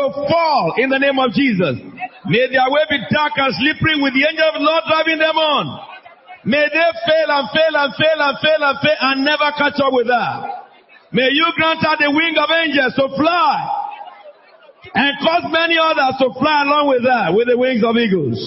[0.00, 1.76] to fall in the name of Jesus.
[2.24, 5.36] May their way be dark and slippery with the angel of the Lord driving them
[5.36, 5.64] on.
[6.44, 9.92] May they fail and fail and fail and fail and fail and never catch up
[9.92, 10.32] with her.
[11.12, 13.56] May you grant her the wing of angels to fly
[14.94, 18.40] and cause many others to fly along with her with the wings of eagles.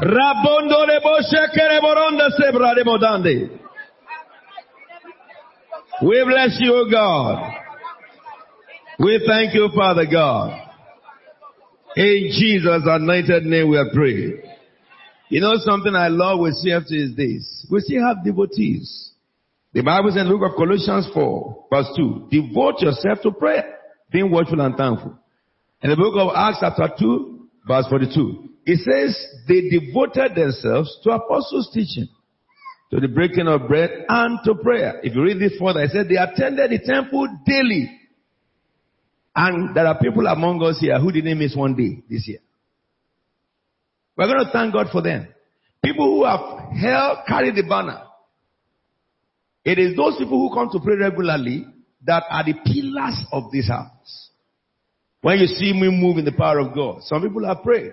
[0.00, 0.84] Rabondo
[2.36, 2.74] sebra.
[6.02, 7.63] We bless you, God.
[8.98, 10.60] We thank you, Father God.
[11.96, 14.42] In Jesus' anointed name we are praying.
[15.28, 17.66] You know something I love with CFT is this.
[17.70, 19.10] We still have devotees.
[19.72, 23.78] The Bible says in the book of Colossians 4, verse 2, devote yourself to prayer,
[24.12, 25.18] being watchful and thankful.
[25.82, 31.10] In the book of Acts chapter 2, verse 42, it says they devoted themselves to
[31.10, 32.08] apostles' teaching,
[32.92, 35.00] to the breaking of bread and to prayer.
[35.02, 37.90] If you read this further, it said they attended the temple daily.
[39.34, 42.38] And there are people among us here who didn't miss one day this year.
[44.16, 45.26] We're going to thank God for them.
[45.84, 48.02] People who have held, carried the banner.
[49.64, 51.66] It is those people who come to pray regularly
[52.06, 54.30] that are the pillars of this house.
[55.20, 57.92] When you see me move in the power of God, some people have prayed.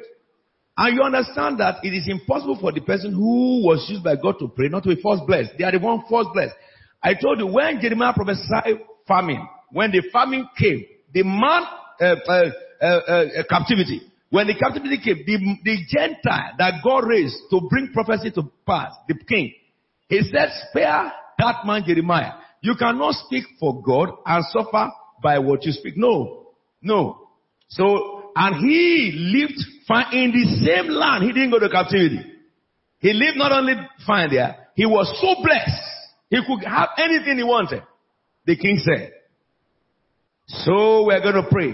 [0.77, 4.35] And you understand that it is impossible for the person who was used by God
[4.39, 5.51] to pray not to be first blessed.
[5.57, 6.53] They are the one first blessed.
[7.01, 11.63] I told you when Jeremiah prophesied famine, when the famine came, the man,
[11.99, 12.49] uh, uh,
[12.81, 17.91] uh, uh captivity, when the captivity came, the, the Gentile that God raised to bring
[17.93, 19.53] prophecy to pass, the king,
[20.07, 22.33] he said, spare that man Jeremiah.
[22.61, 24.89] You cannot speak for God and suffer
[25.21, 25.95] by what you speak.
[25.97, 26.47] No.
[26.81, 27.27] No.
[27.69, 31.23] So, and he lived fine in the same land.
[31.23, 32.21] He didn't go to captivity.
[32.99, 33.73] He lived not only
[34.05, 35.81] fine there, he was so blessed.
[36.29, 37.83] He could have anything he wanted.
[38.45, 39.11] The king said.
[40.47, 41.73] So we're going to pray.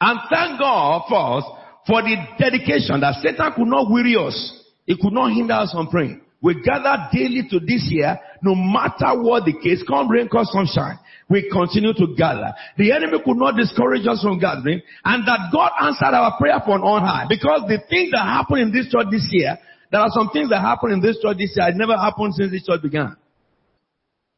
[0.00, 1.46] And thank God first
[1.86, 4.62] for the dedication that Satan could not weary us.
[4.84, 6.20] He could not hinder us from praying.
[6.42, 10.98] We gather daily to this year, no matter what the case, come rain, come sunshine.
[11.28, 12.54] We continue to gather.
[12.76, 16.82] The enemy could not discourage us from gathering, and that God answered our prayer from
[16.82, 17.26] on high.
[17.28, 19.58] Because the things that happened in this church this year,
[19.90, 22.52] there are some things that happened in this church this year, it never happened since
[22.52, 23.16] this church began.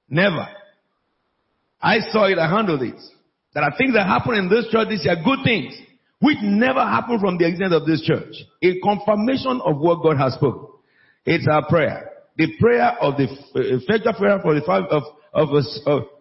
[0.08, 0.48] Never.
[1.80, 3.00] I saw it, I handled it.
[3.54, 5.74] There are things that happen in this church this year, good things,
[6.20, 8.34] which never happened from the existence of this church.
[8.62, 10.66] A confirmation of what God has spoken.
[11.24, 12.10] It's our prayer.
[12.36, 15.02] The prayer of the uh, effective prayer for the of,
[15.32, 15.48] of,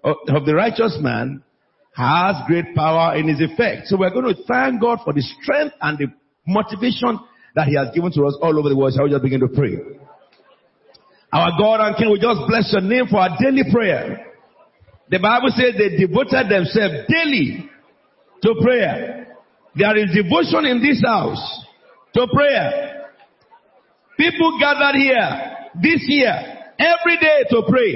[0.03, 1.43] of, of the righteous man
[1.95, 3.87] has great power in his effect.
[3.87, 6.07] So we're going to thank God for the strength and the
[6.45, 7.19] motivation
[7.55, 8.93] that he has given to us all over the world.
[8.93, 9.77] Shall we just begin to pray?
[11.33, 14.25] Our God and King, we just bless your name for our daily prayer.
[15.09, 17.69] The Bible says they devoted themselves daily
[18.43, 19.37] to prayer.
[19.75, 21.39] There is devotion in this house
[22.13, 23.07] to prayer.
[24.17, 25.29] People gathered here
[25.81, 26.33] this year
[26.79, 27.93] every day to pray.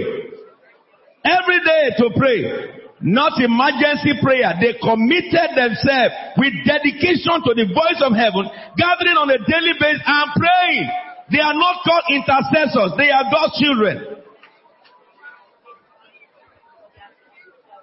[1.26, 2.82] Every day to pray.
[3.02, 4.54] Not emergency prayer.
[4.62, 8.46] They committed themselves with dedication to the voice of heaven,
[8.78, 10.86] gathering on a daily basis and praying.
[11.34, 12.94] They are not called intercessors.
[13.02, 14.11] They are God's children.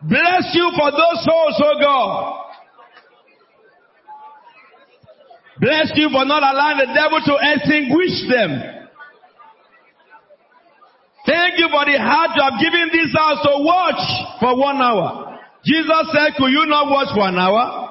[0.02, 2.44] Bless you for those souls, oh God.
[5.60, 8.78] Bless you for not allowing the devil to extinguish them.
[11.26, 14.00] Thank you for the heart you have given this house to watch
[14.40, 15.38] for one hour.
[15.64, 17.87] Jesus said, could you not watch for an hour?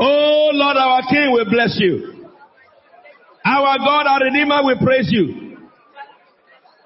[0.00, 2.24] Oh Lord, our King, we bless you.
[3.44, 5.56] Our God, our Redeemer, we praise you.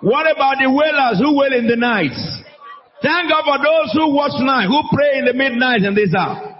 [0.00, 2.12] What about the wailers who wail in the night?
[3.00, 6.58] Thank God for those who watch night, who pray in the midnight and this hour.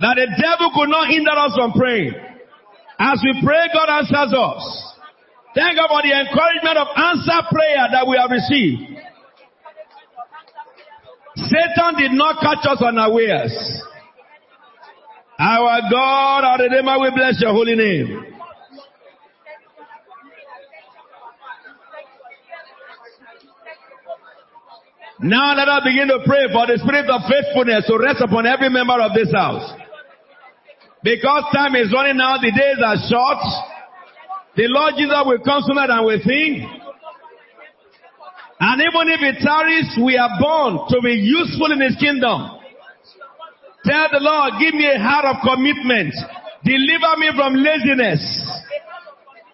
[0.00, 2.14] That the devil could not hinder us from praying.
[2.98, 4.62] As we pray, God answers us.
[5.54, 9.02] Thank God for the encouragement of answer prayer that we have received.
[11.36, 13.52] Satan did not catch us unawares.
[15.40, 18.26] Our God, our Redeemer, we bless your holy name.
[25.22, 28.68] Now let us begin to pray for the spirit of faithfulness to rest upon every
[28.68, 29.64] member of this house.
[31.02, 33.40] Because time is running out, the days are short.
[34.56, 36.68] The Lord Jesus will come sooner than we think.
[38.60, 42.59] And even if it tarries, we are born to be useful in His kingdom.
[43.84, 46.12] Tell the Lord, give me a heart of commitment.
[46.64, 48.20] Deliver me from laziness.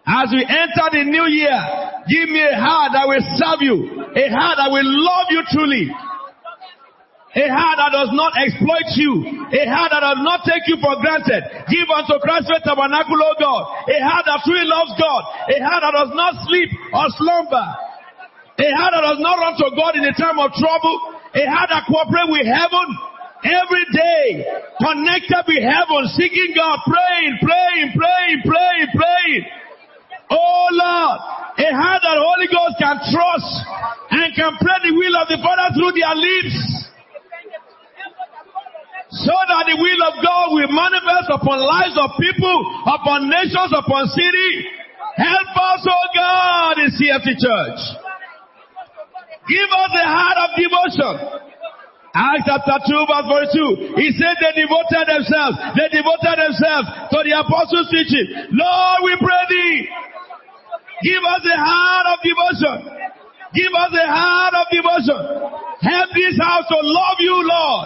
[0.06, 1.58] As we enter the new year,
[2.06, 3.78] give me a heart that will serve you,
[4.14, 9.62] a heart that will love you truly, a heart that does not exploit you, a
[9.66, 11.42] heart that does not take you for granted.
[11.70, 15.82] Give unto Christ faith tabernacle, O God, a heart that truly loves God, a heart
[15.82, 17.66] that does not sleep or slumber,
[18.62, 20.96] a heart that does not run to God in a time of trouble,
[21.34, 22.88] a heart that cooperates with heaven
[23.46, 24.26] every day,
[24.82, 29.42] connected with heaven, seeking God, praying, praying, praying, praying, praying.
[30.30, 31.18] Oh Lord,
[31.56, 33.52] a heart that Holy Ghost can trust
[34.10, 36.58] and can pray the will of the Father through their lips.
[39.06, 42.58] So that the will of God will manifest upon lives of people,
[42.90, 44.66] upon nations, upon city.
[45.16, 47.80] Help us, oh God, in CFT Church.
[49.48, 51.55] Give us a heart of devotion.
[52.16, 53.28] Acts chapter 2 verse
[53.92, 54.00] 42.
[54.00, 58.56] He said they devoted themselves, they devoted themselves to the apostles' teaching.
[58.56, 59.84] Lord, we pray thee.
[61.04, 62.76] Give us a heart of devotion.
[63.52, 65.20] Give us a heart of devotion.
[65.84, 67.84] Help this house to love you, Lord.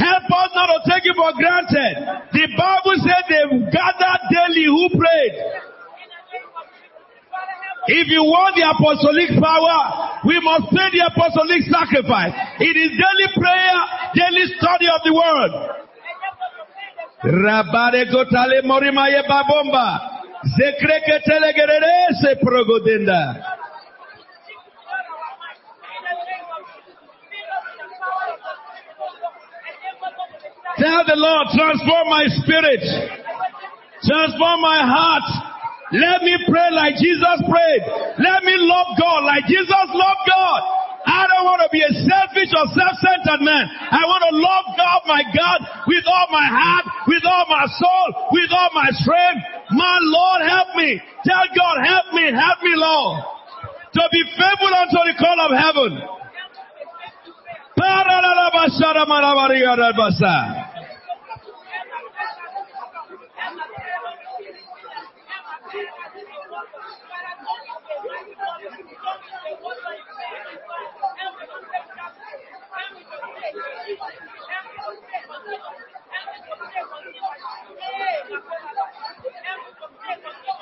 [0.00, 1.94] Help us not to take it for granted.
[2.32, 5.34] The Bible said they gathered daily who prayed.
[7.88, 12.36] If you want the apostolic power, we must pay the apostolic sacrifice.
[12.60, 13.76] It is daily prayer,
[14.12, 15.52] daily study of the word.
[17.32, 20.20] Rabare gotale morimaye babomba.
[22.44, 23.40] progodenda.
[30.76, 32.84] Tell the Lord, transform my spirit.
[34.04, 35.47] Transform my heart.
[35.92, 37.82] Let me pray like Jesus prayed.
[38.20, 40.60] Let me love God like Jesus loved God.
[41.08, 43.64] I don't want to be a selfish or self-centered man.
[43.72, 45.58] I want to love God, my God,
[45.88, 49.40] with all my heart, with all my soul, with all my strength.
[49.72, 51.00] My Lord, help me.
[51.24, 53.24] Tell God, help me, help me, Lord.
[53.96, 55.92] To be faithful unto the call of heaven.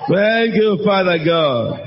[0.08, 1.80] Thank you, Father God.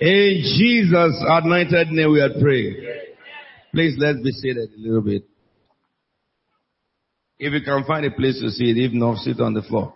[0.00, 2.76] In Jesus' anointed name we are praying.
[3.72, 5.24] Please let's be seated a little bit.
[7.38, 9.94] If you can find a place to sit, if not, sit on the floor.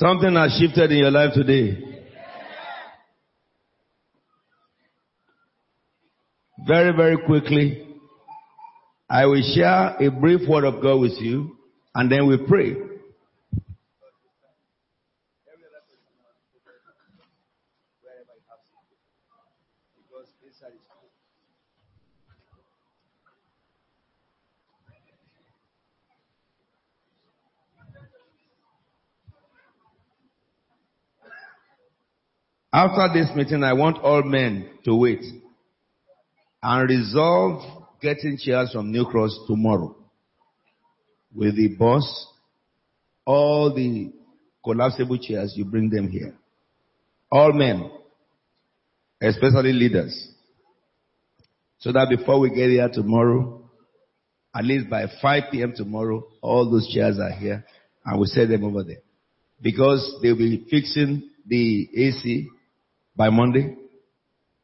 [0.00, 1.76] Something has shifted in your life today.
[6.66, 7.86] Very, very quickly,
[9.10, 11.54] I will share a brief word of God with you
[11.94, 12.76] and then we pray.
[32.72, 35.24] After this meeting, I want all men to wait
[36.62, 37.62] and resolve
[38.00, 39.96] getting chairs from New Cross tomorrow
[41.34, 42.26] with the boss.
[43.26, 44.12] All the
[44.62, 46.34] collapsible chairs, you bring them here.
[47.30, 47.90] All men,
[49.20, 50.28] especially leaders.
[51.78, 53.68] So that before we get here tomorrow,
[54.54, 55.72] at least by 5 p.m.
[55.76, 57.64] tomorrow, all those chairs are here
[58.04, 59.02] and we set them over there.
[59.60, 62.48] Because they'll be fixing the AC
[63.20, 63.76] by Monday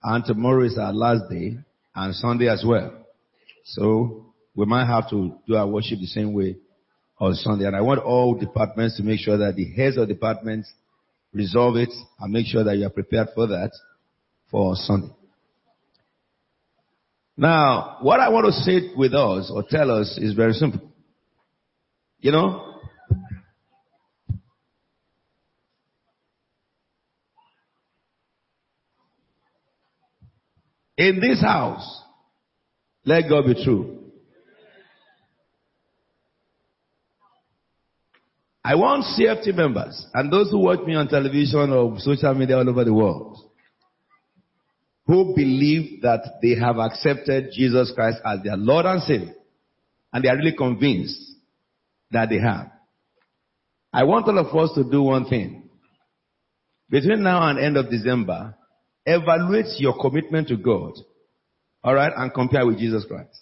[0.02, 1.58] and tomorrow is our last day
[1.94, 2.90] and Sunday as well.
[3.64, 6.56] So we might have to do our worship the same way
[7.18, 7.66] on Sunday.
[7.66, 10.72] And I want all departments to make sure that the heads of departments
[11.34, 13.72] resolve it and make sure that you are prepared for that
[14.50, 15.12] for Sunday.
[17.36, 20.80] Now, what I want to say with us or tell us is very simple.
[22.20, 22.75] You know,
[30.96, 32.02] in this house,
[33.04, 33.96] let God be true.
[38.64, 42.68] I want CFT members and those who watch me on television or social media all
[42.68, 43.38] over the world
[45.06, 49.34] who believe that they have accepted Jesus Christ as their Lord and Savior
[50.12, 51.20] and they are really convinced
[52.10, 52.72] that they have.
[53.92, 55.68] I want all of us to do one thing.
[56.90, 58.56] Between now and end of December,
[59.06, 60.92] evaluate your commitment to God.
[61.84, 63.38] Alright, and compare with Jesus Christ.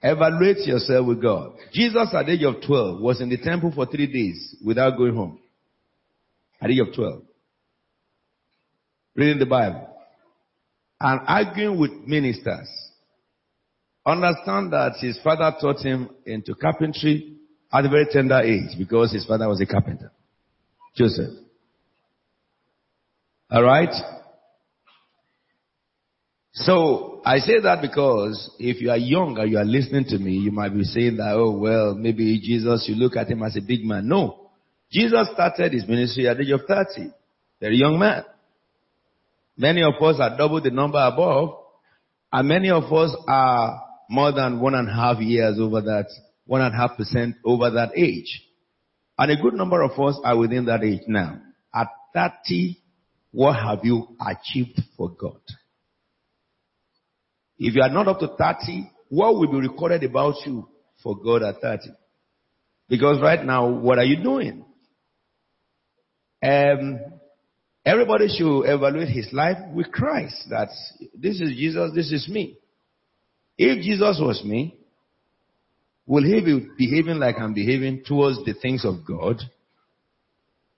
[0.00, 1.54] Evaluate yourself with God.
[1.72, 5.14] Jesus at the age of 12 was in the temple for three days without going
[5.14, 5.40] home.
[6.60, 7.22] At the age of 12.
[9.16, 9.88] Reading the Bible.
[11.00, 12.68] And arguing with ministers.
[14.06, 17.37] Understand that his father taught him into carpentry
[17.72, 20.10] at a very tender age because his father was a carpenter.
[20.96, 21.34] Joseph.
[23.52, 23.94] Alright?
[26.52, 30.32] So, I say that because if you are young and you are listening to me,
[30.32, 33.60] you might be saying that, oh well, maybe Jesus, you look at him as a
[33.60, 34.08] big man.
[34.08, 34.50] No.
[34.90, 37.12] Jesus started his ministry at the age of 30.
[37.60, 38.24] Very young man.
[39.56, 41.58] Many of us are double the number above,
[42.32, 46.06] and many of us are more than one and a half years over that,
[46.48, 48.42] one and a half percent over that age.
[49.18, 51.40] And a good number of us are within that age now.
[51.74, 52.78] At 30,
[53.32, 55.40] what have you achieved for God?
[57.58, 60.66] If you are not up to 30, what will be recorded about you
[61.02, 61.90] for God at 30?
[62.88, 64.64] Because right now, what are you doing?
[66.42, 66.98] Um,
[67.84, 70.46] everybody should evaluate his life with Christ.
[70.48, 70.68] That
[71.14, 72.56] this is Jesus, this is me.
[73.58, 74.77] If Jesus was me,
[76.08, 79.36] will he be behaving like I'm behaving towards the things of God?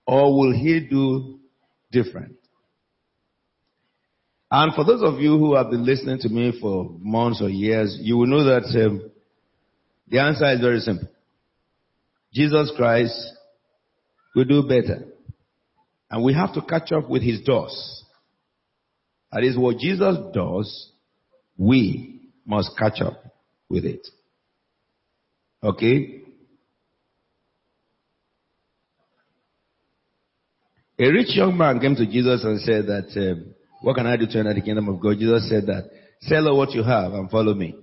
[0.05, 1.39] Or will he do
[1.91, 2.35] different?
[4.51, 7.97] And for those of you who have been listening to me for months or years,
[8.01, 9.09] you will know that um,
[10.09, 11.07] the answer is very simple.
[12.33, 13.15] Jesus Christ
[14.35, 15.05] will do better.
[16.09, 18.03] And we have to catch up with his doors.
[19.31, 20.91] That is what Jesus does,
[21.57, 23.23] we must catch up
[23.69, 24.05] with it.
[25.63, 26.21] Okay?
[30.99, 34.27] A rich young man came to Jesus and said that, um, what can I do
[34.27, 35.17] to enter the kingdom of God?
[35.17, 35.89] Jesus said that,
[36.21, 37.75] sell all what you have and follow me.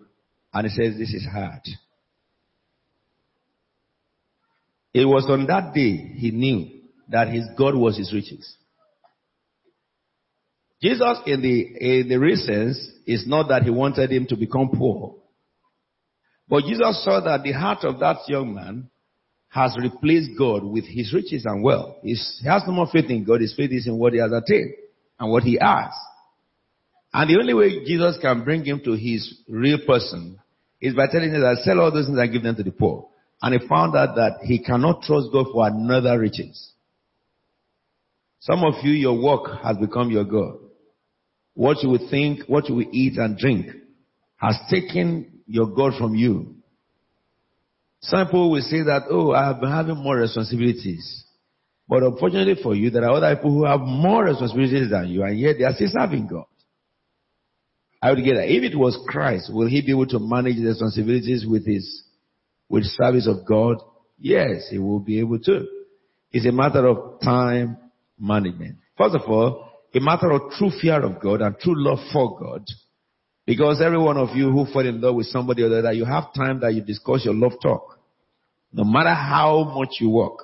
[0.52, 1.62] And he says, this is hard.
[4.94, 6.68] It was on that day he knew
[7.08, 8.56] that his God was his riches.
[10.80, 14.70] Jesus in the, in the real sense is not that he wanted him to become
[14.72, 15.16] poor.
[16.48, 18.88] But Jesus saw that the heart of that young man
[19.50, 21.96] has replaced God with his riches and wealth.
[22.02, 23.40] He's, he has no more faith in God.
[23.40, 24.74] His faith is in what he has attained
[25.18, 25.92] and what he has.
[27.12, 30.38] And the only way Jesus can bring him to his real person
[30.80, 33.08] is by telling him that sell all those things and give them to the poor.
[33.40, 36.72] And he found out that he cannot trust God for another riches.
[38.40, 40.58] Some of you, your work has become your God.
[41.54, 43.66] What you would think, what you will eat and drink
[44.36, 46.54] has taken your God from you.
[48.00, 51.24] Some people will say that, oh, I have been having more responsibilities.
[51.88, 55.38] But unfortunately for you, there are other people who have more responsibilities than you, and
[55.38, 56.44] yet they are still serving God.
[58.00, 58.48] I would get that.
[58.48, 62.04] If it was Christ, will he be able to manage the responsibilities with his,
[62.68, 63.78] with service of God?
[64.18, 65.66] Yes, he will be able to.
[66.30, 67.78] It's a matter of time
[68.20, 68.76] management.
[68.96, 72.64] First of all, a matter of true fear of God and true love for God.
[73.48, 76.04] Because every one of you who fall in love with somebody or the other, you
[76.04, 77.98] have time that you discuss your love talk.
[78.74, 80.40] No matter how much you work.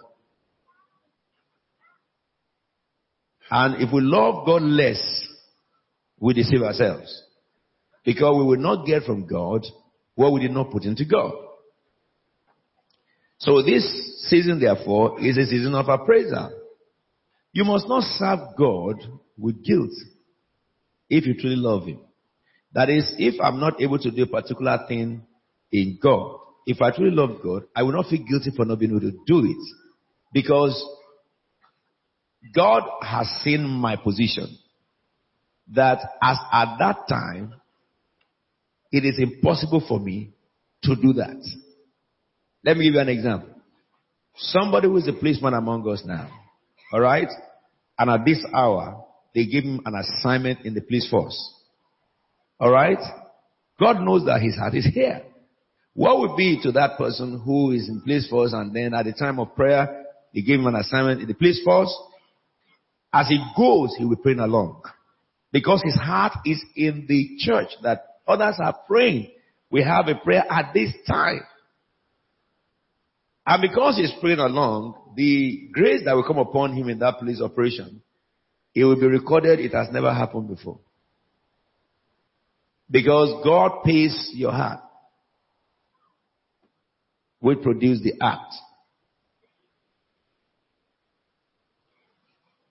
[3.50, 5.02] And if we love God less,
[6.18, 7.25] we deceive ourselves.
[8.06, 9.66] Because we will not get from God
[10.14, 11.34] what we did not put into God.
[13.37, 13.84] So this
[14.30, 16.58] season, therefore, is a season of appraisal.
[17.52, 18.96] You must not serve God
[19.37, 19.92] with guilt
[21.11, 22.00] if you truly love Him.
[22.75, 25.23] That is, if I'm not able to do a particular thing
[25.71, 28.90] in God, if I truly love God, I will not feel guilty for not being
[28.90, 29.66] able to do it.
[30.33, 30.85] Because
[32.54, 34.59] God has seen my position
[35.73, 37.54] that as at that time,
[38.90, 40.35] it is impossible for me
[40.83, 41.37] to do that.
[42.64, 43.50] Let me give you an example.
[44.37, 46.28] Somebody who is a policeman among us now,
[46.93, 47.28] alright?
[47.99, 49.04] And at this hour,
[49.35, 51.54] they give him an assignment in the police force.
[52.61, 52.99] Alright?
[53.78, 55.23] God knows that his heart is here.
[55.94, 59.12] What would be to that person who is in police force and then at the
[59.12, 61.94] time of prayer, he gave him an assignment in the police force?
[63.12, 64.82] As he goes, he will praying along.
[65.52, 69.30] Because his heart is in the church that others are praying.
[69.70, 71.42] We have a prayer at this time.
[73.46, 77.40] And because he's praying along, the grace that will come upon him in that police
[77.40, 78.02] operation
[78.75, 80.80] it will be recorded it has never happened before.
[82.91, 84.81] Because God pays your heart.
[87.41, 88.55] We produce the act.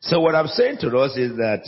[0.02, 1.64] So what I'm saying to us is that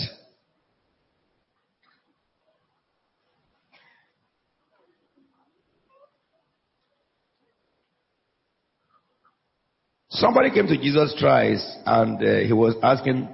[10.09, 13.29] somebody came to Jesus Christ and uh, he was asking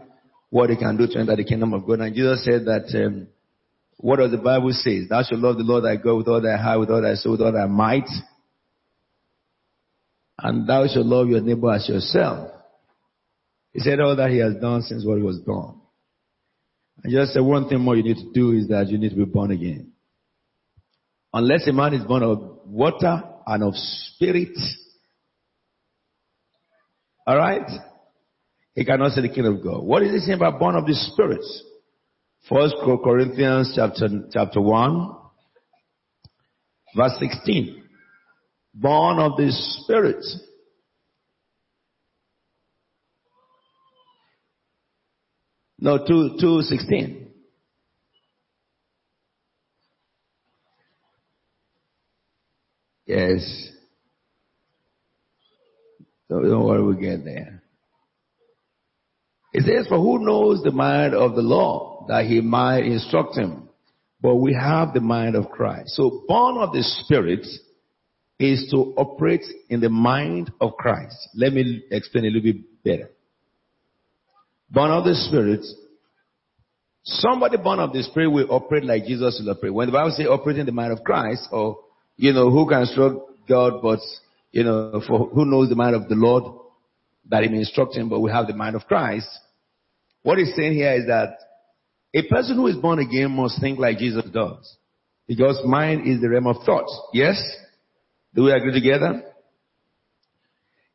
[0.50, 2.00] what he can do to enter the kingdom of God.
[2.02, 3.28] And Jesus said that, um,
[4.02, 5.06] what does the Bible say?
[5.08, 7.34] Thou shalt love the Lord thy God with all thy heart, with all thy soul,
[7.34, 8.10] with all thy might.
[10.40, 12.50] And thou shalt love your neighbor as yourself.
[13.74, 15.76] He said all that he has done since what he was born.
[17.04, 19.16] And just said one thing more you need to do is that you need to
[19.16, 19.92] be born again.
[21.34, 24.58] Unless a man is born of water and of spirit,
[27.28, 27.70] alright,
[28.74, 29.84] he cannot see the kingdom of God.
[29.84, 31.44] What is he saying about born of the spirit?
[32.50, 35.16] First Corinthians chapter, chapter 1,
[36.96, 37.84] verse 16.
[38.74, 40.26] Born of the spirit.
[45.78, 47.28] No, 2, 216.
[53.06, 53.70] Yes.
[56.30, 57.62] Don't, don't worry, we get there.
[59.54, 63.70] It says, for who knows the mind of the Lord that he might instruct him?
[64.22, 65.90] But we have the mind of Christ.
[65.96, 67.46] So born of the Spirit
[68.40, 71.16] is to operate in the mind of Christ.
[71.36, 73.10] Let me explain a little bit better
[74.72, 75.66] born of the Spirit,
[77.04, 79.74] somebody born of the Spirit will operate like Jesus will operate.
[79.74, 81.80] When the Bible says operating the mind of Christ, or,
[82.16, 83.18] you know, who can instruct
[83.48, 84.00] God, but,
[84.52, 86.44] you know, for who knows the mind of the Lord,
[87.30, 89.28] that he may instruct him, but we have the mind of Christ.
[90.24, 91.38] What he's saying here is that
[92.14, 94.78] a person who is born again must think like Jesus does.
[95.28, 96.94] Because mind is the realm of thoughts.
[97.14, 97.42] Yes?
[98.34, 99.24] Do we agree together?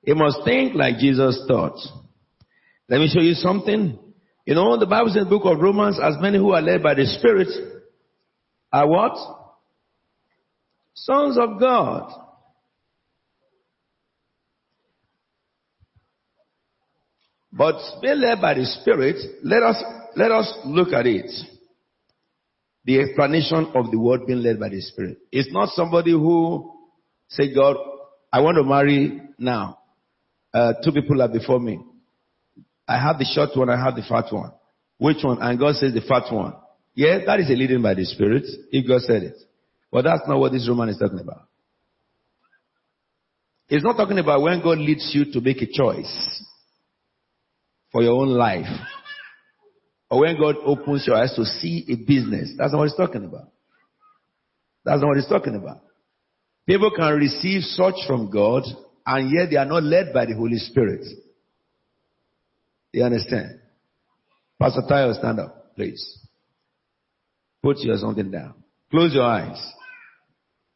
[0.02, 1.78] He must think like Jesus thought.
[2.88, 3.99] Let me show you something.
[4.44, 6.82] You know, the Bible says in the book of Romans, as many who are led
[6.82, 7.49] by the Spirit
[8.73, 9.17] are what?
[10.95, 12.12] Sons of God.
[17.52, 19.82] But being led by the Spirit, let us,
[20.16, 21.30] let us look at it.
[22.84, 25.18] The explanation of the word being led by the Spirit.
[25.30, 26.72] It's not somebody who
[27.28, 27.76] say, God,
[28.32, 29.78] I want to marry now.
[30.54, 31.80] Uh, two people are before me.
[32.88, 34.52] I have the short one, I have the fat one.
[34.98, 35.42] Which one?
[35.42, 36.54] And God says the fat one.
[36.94, 39.36] Yeah, that is a leading by the Spirit, if God said it.
[39.90, 41.48] But that's not what this Roman is talking about.
[43.68, 46.44] It's not talking about when God leads you to make a choice
[47.90, 48.66] for your own life.
[50.10, 52.52] Or when God opens your eyes to see a business.
[52.56, 53.49] That's not what he's talking about.
[54.84, 55.80] That's not what he's talking about.
[56.66, 58.62] People can receive such from God
[59.04, 61.04] and yet they are not led by the Holy Spirit.
[62.92, 63.60] You understand?
[64.60, 66.19] Pastor Tayo, stand up, please.
[67.62, 68.54] Put your something down.
[68.90, 69.60] Close your eyes.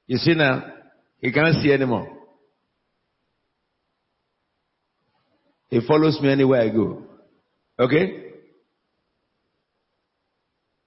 [0.07, 0.65] You see now,
[1.21, 2.17] he can't see anymore.
[5.69, 7.05] He follows me anywhere I go.
[7.79, 8.20] Okay?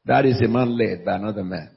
[0.05, 1.69] That is a man led by another man.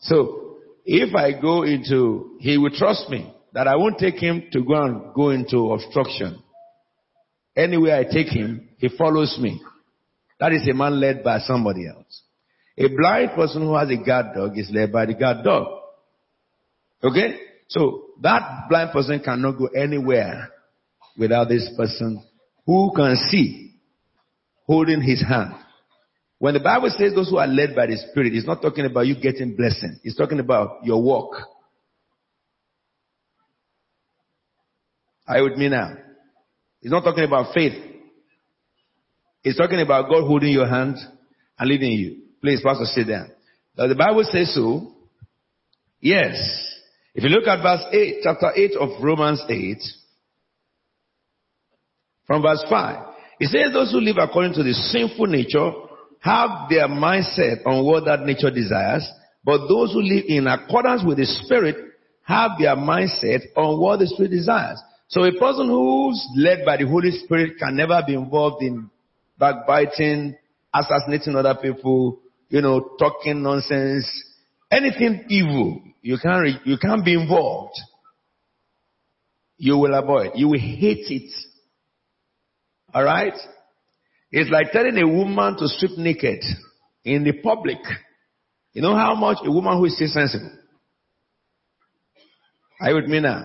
[0.00, 4.62] So, if I go into, he will trust me that I won't take him to
[4.62, 6.42] go and go into obstruction.
[7.56, 9.62] Anywhere I take him, he follows me.
[10.38, 12.22] That is a man led by somebody else.
[12.78, 15.66] A blind person who has a guard dog is led by the guard dog.
[17.02, 17.38] Okay?
[17.68, 20.50] So that blind person cannot go anywhere
[21.18, 22.22] without this person
[22.66, 23.74] who can see
[24.66, 25.54] holding his hand.
[26.38, 29.06] When the Bible says those who are led by the Spirit, it's not talking about
[29.06, 29.98] you getting blessing.
[30.04, 31.34] It's talking about your walk.
[35.26, 35.94] Are you with me now?
[36.80, 37.72] He's not talking about faith.
[39.42, 40.96] He's talking about God holding your hand
[41.58, 42.22] and leading you.
[42.42, 43.30] Please, Pastor, sit down.
[43.76, 44.92] Now, the Bible says so.
[46.00, 46.36] Yes.
[47.14, 49.78] If you look at verse 8, chapter 8 of Romans 8,
[52.26, 53.06] from verse 5,
[53.40, 55.72] it says those who live according to the sinful nature
[56.20, 59.08] have their mindset on what that nature desires,
[59.44, 61.76] but those who live in accordance with the Spirit
[62.22, 64.80] have their mindset on what the Spirit desires.
[65.08, 68.90] So a person who's led by the Holy Spirit can never be involved in
[69.38, 70.36] backbiting,
[70.74, 74.06] assassinating other people, you know, talking nonsense,
[74.70, 75.80] anything evil.
[76.02, 77.74] You can't, re- you can't be involved.
[79.58, 80.32] You will avoid.
[80.34, 81.32] You will hate it.
[82.94, 83.34] Alright?
[84.30, 86.42] It's like telling a woman to strip naked
[87.04, 87.78] in the public.
[88.72, 90.50] You know how much a woman who is still sensible.
[92.80, 93.44] Are you with me now?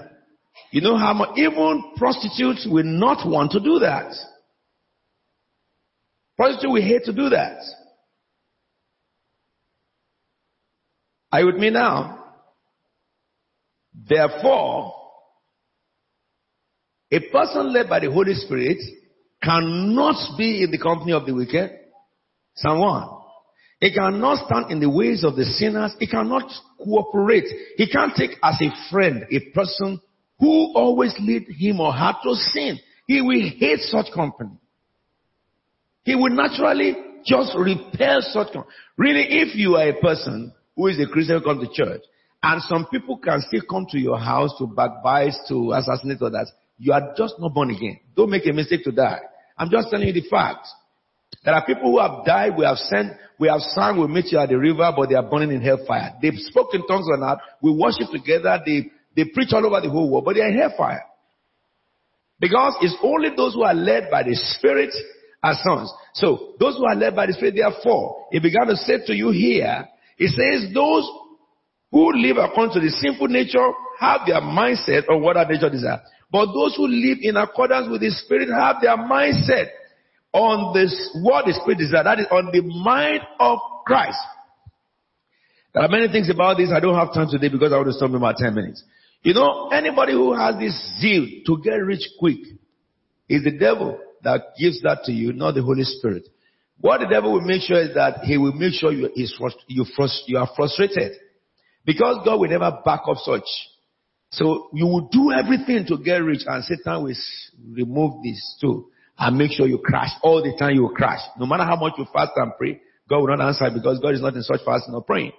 [0.72, 4.14] You know how much, even prostitutes will not want to do that.
[6.36, 7.58] Prostitute we hate to do that.
[11.32, 12.26] Are you with me now?
[13.94, 14.94] Therefore,
[17.12, 18.78] a person led by the Holy Spirit
[19.44, 21.72] cannot be in the company of the wicked.
[22.56, 23.08] Someone.
[23.80, 25.94] He cannot stand in the ways of the sinners.
[26.00, 26.44] He cannot
[26.78, 27.48] cooperate.
[27.78, 30.00] He can't take as a friend a person
[30.40, 32.80] who always lead him or her to sin.
[33.08, 34.52] He will hate such company.
[36.04, 38.74] He will naturally just repel such company.
[38.98, 42.02] Really, if you are a person who is a Christian who comes to church,
[42.44, 46.94] and some people can still come to your house to backbite, to assassinate others, you
[46.94, 48.00] are just not born again.
[48.16, 49.20] Don't make a mistake to die.
[49.62, 50.68] I'm just telling you the fact.
[51.46, 54.40] There are people who have died, we have sent, we have sung, we meet you
[54.40, 56.16] at the river, but they are burning in hellfire.
[56.20, 60.10] They've spoken tongues or not, we worship together, they, they preach all over the whole
[60.10, 61.04] world, but they are in hellfire.
[62.40, 64.90] Because it's only those who are led by the Spirit
[65.44, 65.94] are sons.
[66.16, 69.30] So, those who are led by the Spirit, therefore, he began to say to you
[69.30, 71.08] here, he says, those
[71.92, 73.70] who live according to the sinful nature
[74.00, 76.02] have their mindset on what our nature desires.
[76.32, 79.68] But those who live in accordance with the Spirit have their mindset
[80.34, 82.06] on this, what the Spirit desires.
[82.06, 84.18] That is on the mind of Christ.
[85.74, 86.72] There are many things about this.
[86.74, 88.84] I don't have time today because I want to stop in about 10 minutes.
[89.24, 92.40] You know, anybody who has this zeal to get rich quick
[93.30, 96.28] is the devil that gives that to you, not the Holy Spirit.
[96.80, 99.28] What the devil will make sure is that he will make sure you, you,
[99.68, 101.14] you are frustrated.
[101.86, 103.46] Because God will never back up such.
[104.32, 107.16] So you will do everything to get rich and Satan will
[107.74, 110.10] remove this too and make sure you crash.
[110.24, 111.20] All the time you will crash.
[111.38, 114.22] No matter how much you fast and pray, God will not answer because God is
[114.22, 115.34] not in such fasting or praying.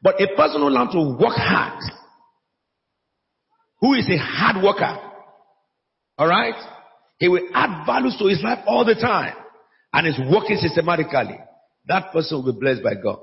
[0.00, 1.82] But a person who learns to work hard,
[3.80, 4.98] who is a hard worker,
[6.18, 6.54] alright?
[7.18, 9.34] He will add values to his life all the time
[9.92, 11.38] and is working systematically.
[11.86, 13.20] That person will be blessed by God.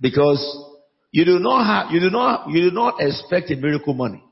[0.00, 0.69] Because
[1.12, 4.22] you do not have, you do not, you do not expect a miracle money.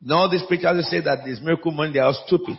[0.00, 2.56] Now these preachers say that this miracle money, they are stupid.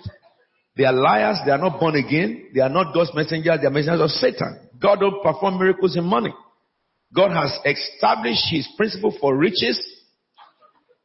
[0.76, 1.40] They are liars.
[1.44, 2.50] They are not born again.
[2.54, 3.60] They are not God's messengers.
[3.62, 4.70] They are messengers of Satan.
[4.80, 6.34] God don't perform miracles in money.
[7.16, 9.80] God has established his principle for riches.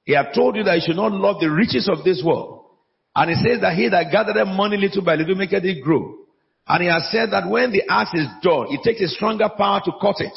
[0.05, 2.67] He has told you that you should not love the riches of this world.
[3.15, 6.17] And he says that he that gathered money little by little maketh it grow.
[6.67, 9.81] And he has said that when the axe is dull, it takes a stronger power
[9.85, 10.33] to cut it.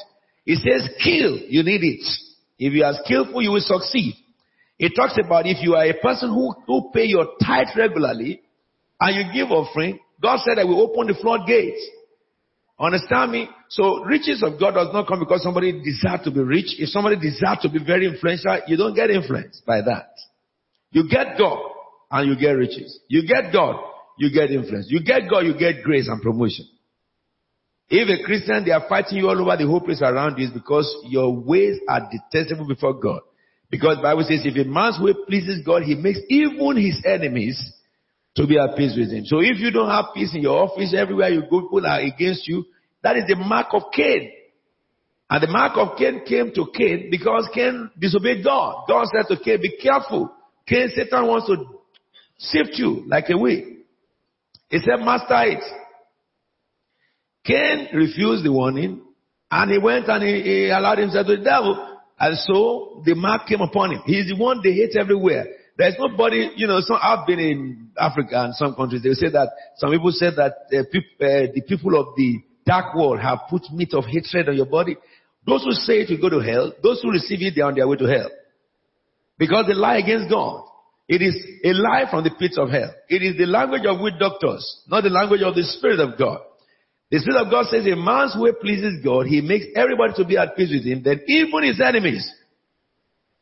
[0.46, 2.06] He says kill, you need it.
[2.58, 4.16] If you are skillful, you will succeed.
[4.78, 8.42] It talks about if you are a person who, who pay your tithe regularly
[9.00, 11.82] and you give offering, God said that we open the floodgates.
[12.80, 13.50] Understand me?
[13.70, 16.76] So riches of God does not come because somebody desires to be rich.
[16.78, 20.12] If somebody desires to be very influential, you don't get influenced by that.
[20.92, 21.60] You get God
[22.12, 23.00] and you get riches.
[23.08, 23.78] You get God,
[24.20, 24.88] you get influence.
[24.90, 26.68] You get God, you get grace and promotion.
[27.90, 30.52] If a Christian, they are fighting you all over the whole place around you is
[30.52, 33.22] because your ways are detestable before God.
[33.70, 37.60] Because Bible says if a man's way pleases God, he makes even his enemies
[38.36, 39.26] to be at peace with him.
[39.26, 42.48] So if you don't have peace in your office, everywhere you go, people are against
[42.48, 42.66] you.
[43.04, 44.32] That is the mark of Cain.
[45.30, 48.86] And the mark of Cain came to Cain because Cain disobeyed God.
[48.88, 50.32] God said to Cain, be careful.
[50.68, 51.66] Cain, Satan wants to
[52.38, 53.86] sift you like a wheat.
[54.70, 55.64] He said, master it.
[57.46, 59.02] Cain refused the warning
[59.52, 62.00] and he went and he, he allowed himself to the devil.
[62.20, 64.02] And so the mark came upon him.
[64.06, 65.46] He's the one they hate everywhere.
[65.78, 69.50] There's nobody, you know, some, I've been in Africa and some countries, they say that,
[69.78, 73.94] some people say that uh, uh, the people of the dark world have put meat
[73.94, 74.96] of hatred on your body.
[75.46, 77.88] Those who say it will go to hell, those who receive it, they're on their
[77.88, 78.30] way to hell.
[79.38, 80.64] Because they lie against God.
[81.08, 82.92] It is a lie from the pits of hell.
[83.10, 86.40] It is the language of witch doctors, not the language of the Spirit of God.
[87.16, 89.26] The Spirit of God says a man's way pleases God.
[89.26, 91.02] He makes everybody to be at peace with him.
[91.02, 92.30] Then even his enemies,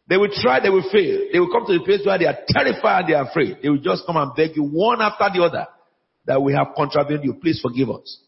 [0.07, 1.25] they will try, they will fail.
[1.33, 3.57] They will come to the place where they are terrified, they are afraid.
[3.63, 5.65] They will just come and beg you one after the other
[6.27, 7.33] that we have contravened you.
[7.41, 8.21] Please forgive us.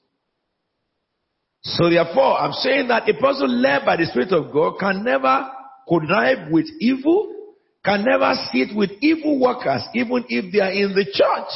[1.62, 5.46] So therefore, I'm saying that a person led by the Spirit of God can never
[5.88, 7.54] connive with evil,
[7.86, 11.54] can never sit with evil workers, even if they are in the church.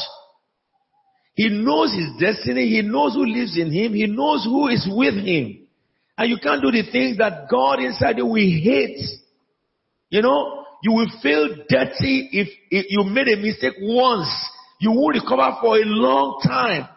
[1.40, 2.68] He knows his destiny.
[2.68, 3.94] He knows who lives in him.
[3.94, 5.60] He knows who is with him.
[6.18, 9.00] And you can't do the things that God inside you will hate.
[10.10, 14.28] You know, you will feel dirty if, if you made a mistake once.
[14.82, 16.90] You will recover for a long time.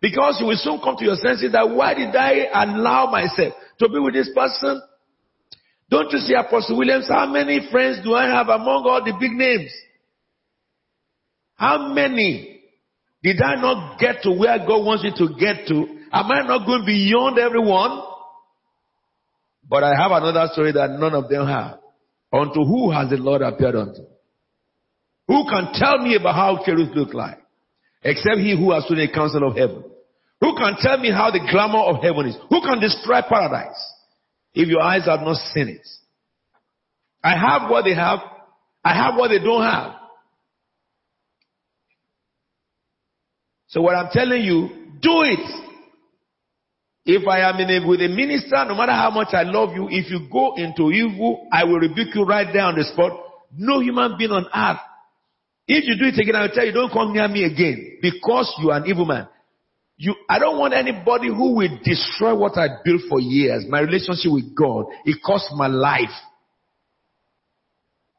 [0.00, 3.90] Because you will soon come to your senses that why did I allow myself to
[3.90, 4.80] be with this person?
[5.90, 7.08] Don't you see Apostle Williams?
[7.10, 9.70] How many friends do I have among all the big names?
[11.56, 12.55] How many?
[13.22, 15.74] Did I not get to where God wants me to get to?
[16.12, 18.02] Am I not going beyond everyone?
[19.68, 21.78] But I have another story that none of them have.
[22.32, 24.02] Unto who has the Lord appeared unto?
[25.28, 27.38] Who can tell me about how cherubs look like?
[28.02, 29.82] Except he who has in the council of heaven.
[30.40, 32.36] Who can tell me how the glamour of heaven is?
[32.50, 33.82] Who can describe paradise?
[34.54, 35.86] If your eyes have not seen it.
[37.24, 38.20] I have what they have.
[38.84, 39.94] I have what they don't have.
[43.68, 44.68] So what I'm telling you,
[45.00, 45.62] do it.
[47.04, 49.86] If I am in a, with a minister, no matter how much I love you,
[49.90, 53.12] if you go into evil, I will rebuke you right there on the spot.
[53.56, 54.80] No human being on earth.
[55.68, 58.52] If you do it again, I will tell you, don't come near me again because
[58.60, 59.28] you are an evil man.
[59.96, 64.30] You, I don't want anybody who will destroy what I built for years, my relationship
[64.30, 64.86] with God.
[65.04, 66.12] It cost my life.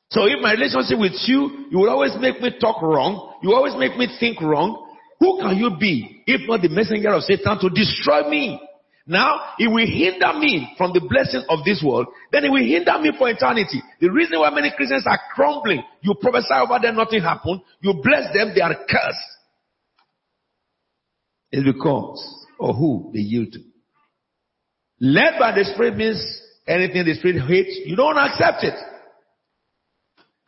[0.09, 3.35] So if my relationship with you, you will always make me talk wrong.
[3.43, 4.86] You always make me think wrong.
[5.19, 8.61] Who can you be if not the messenger of Satan to destroy me?
[9.09, 12.07] Now, it will hinder me from the blessings of this world.
[12.31, 13.81] Then it will hinder me for eternity.
[14.01, 17.61] The reason why many Christians are crumbling, you prophesy over them, nothing happened.
[17.79, 19.29] You bless them, they are cursed.
[21.51, 23.59] It's because of who they yield to.
[24.99, 28.75] Led by the Spirit means anything the Spirit hates, you don't accept it.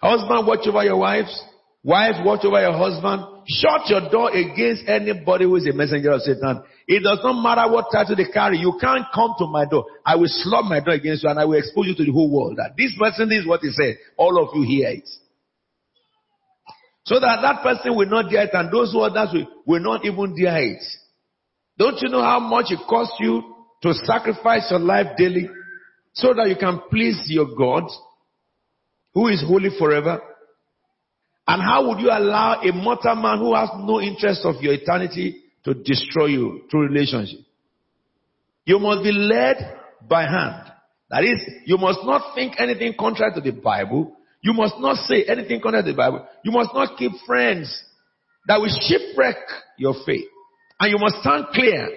[0.02, 1.44] Husband, watch over your wives.
[1.84, 3.24] Wife, watch over your husband.
[3.48, 6.62] Shut your door against anybody who is a messenger of Satan.
[6.88, 8.58] It does not matter what title they carry.
[8.58, 9.86] You can't come to my door.
[10.06, 12.30] I will slap my door against you and I will expose you to the whole
[12.30, 12.58] world.
[12.58, 13.96] That this person is what he said.
[14.18, 15.10] All of you hear it.
[17.06, 20.06] So that that person will not dare it and those who others will, will not
[20.06, 20.84] even dare it.
[21.78, 25.50] Don't you know how much it costs you to sacrifice your life daily
[26.14, 27.84] so that you can please your God
[29.14, 30.22] who is holy forever?
[31.50, 35.42] And how would you allow a mortal man who has no interest of your eternity
[35.64, 37.40] to destroy you through relationship?
[38.66, 39.58] You must be led
[40.08, 40.72] by hand.
[41.10, 44.16] That is, you must not think anything contrary to the Bible.
[44.42, 46.24] You must not say anything contrary to the Bible.
[46.44, 47.84] You must not keep friends
[48.48, 49.38] that will shipwreck
[49.80, 50.28] your faith.
[50.80, 51.90] And you must sound clear.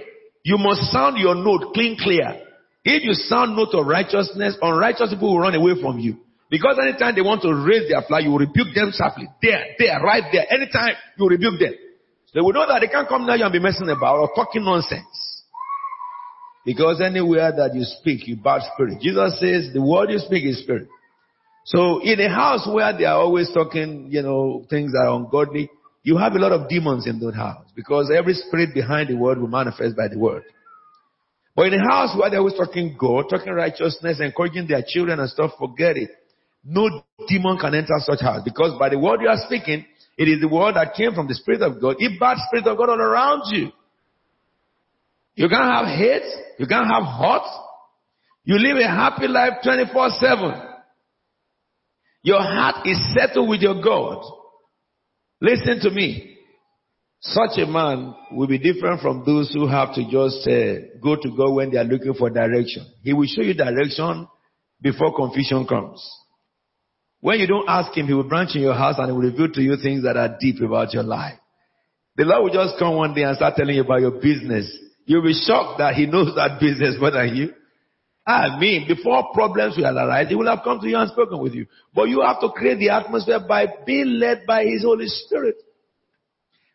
[0.44, 2.40] You must sound your note clean clear.
[2.86, 6.16] If you sound note of righteousness, unrighteous people will run away from you.
[6.52, 9.26] Because anytime they want to raise their flag, you rebuke them sharply.
[9.40, 10.44] There, there, right there.
[10.52, 11.72] Anytime you rebuke them.
[12.34, 15.44] They will know that they can't come you and be messing about or talking nonsense.
[16.66, 19.00] Because anywhere that you speak, you bad spirit.
[19.00, 20.88] Jesus says the word you speak is spirit.
[21.64, 25.70] So in a house where they are always talking, you know, things that are ungodly,
[26.02, 29.38] you have a lot of demons in that house because every spirit behind the word
[29.38, 30.42] will manifest by the word.
[31.56, 35.30] But in a house where they're always talking God, talking righteousness, encouraging their children and
[35.30, 36.10] stuff, forget it.
[36.64, 39.84] No demon can enter such house because by the word you are speaking,
[40.16, 41.96] it is the word that came from the Spirit of God.
[41.98, 43.70] If bad Spirit of God all around you,
[45.34, 47.48] you can't have hate, you can't have hurt.
[48.44, 50.68] You live a happy life 24-7.
[52.22, 54.24] Your heart is settled with your God.
[55.40, 56.36] Listen to me.
[57.20, 61.36] Such a man will be different from those who have to just uh, go to
[61.36, 62.84] God when they are looking for direction.
[63.02, 64.26] He will show you direction
[64.80, 66.04] before confusion comes.
[67.22, 69.48] When you don't ask him, he will branch in your house and he will reveal
[69.48, 71.38] to you things that are deep about your life.
[72.16, 74.66] The Lord will just come one day and start telling you about your business.
[75.06, 77.54] You'll be shocked that he knows that business more than you.
[78.26, 81.54] I mean, before problems will arise, he will have come to you and spoken with
[81.54, 81.66] you.
[81.94, 85.54] But you have to create the atmosphere by being led by his Holy Spirit.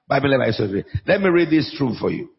[0.07, 0.85] By being led by his Holy Spirit.
[1.05, 2.29] Let me read this truth for you.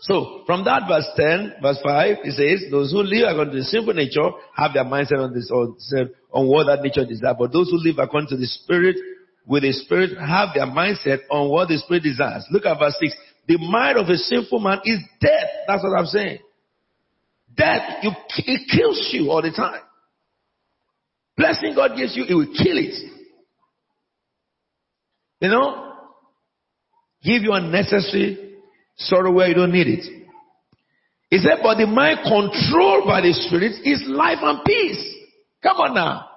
[0.00, 3.64] So, from that verse 10, verse 5, it says, those who live according to the
[3.64, 5.76] simple nature have their mindset on this, on,
[6.32, 7.36] on what that nature desires.
[7.38, 8.96] But those who live according to the Spirit,
[9.46, 12.44] with the Spirit, have their mindset on what the Spirit desires.
[12.50, 13.14] Look at verse 6.
[13.46, 15.48] The mind of a sinful man is death.
[15.66, 16.38] That's what I'm saying.
[17.56, 19.80] Death, you, it kills you all the time.
[21.36, 22.94] Blessing God gives you, it will kill it.
[25.40, 25.92] You know?
[27.22, 28.48] Give you unnecessary
[28.96, 30.04] sorrow where you don't need it.
[31.30, 35.17] He said, but the mind controlled by the Spirit is life and peace.
[35.62, 36.28] Come on now.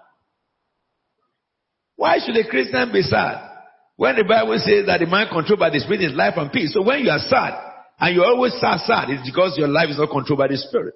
[1.96, 3.48] Why should a Christian be sad?
[3.96, 6.74] When the Bible says that the mind controlled by the Spirit is life and peace.
[6.74, 7.54] So when you are sad,
[8.00, 10.96] and you're always sad, sad, it's because your life is not controlled by the Spirit.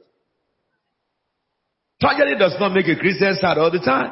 [2.02, 4.12] Tragedy does not make a Christian sad all the time.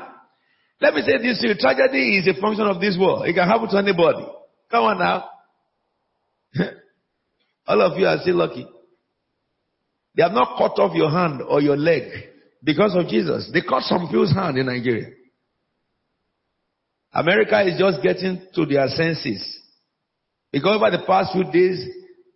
[0.79, 1.55] Let me say this to you.
[1.55, 3.25] Tragedy is a function of this world.
[3.25, 4.25] It can happen to anybody.
[4.69, 5.29] Come on now.
[7.67, 8.67] All of you are still lucky.
[10.15, 12.03] They have not cut off your hand or your leg
[12.63, 13.49] because of Jesus.
[13.53, 15.09] They cut some people's hand in Nigeria.
[17.13, 19.59] America is just getting to their senses.
[20.51, 21.85] Because over the past few days,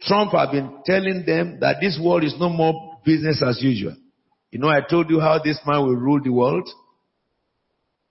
[0.02, 3.96] Trump have been telling them that this world is no more business as usual.
[4.52, 6.70] You know, I told you how this man will rule the world.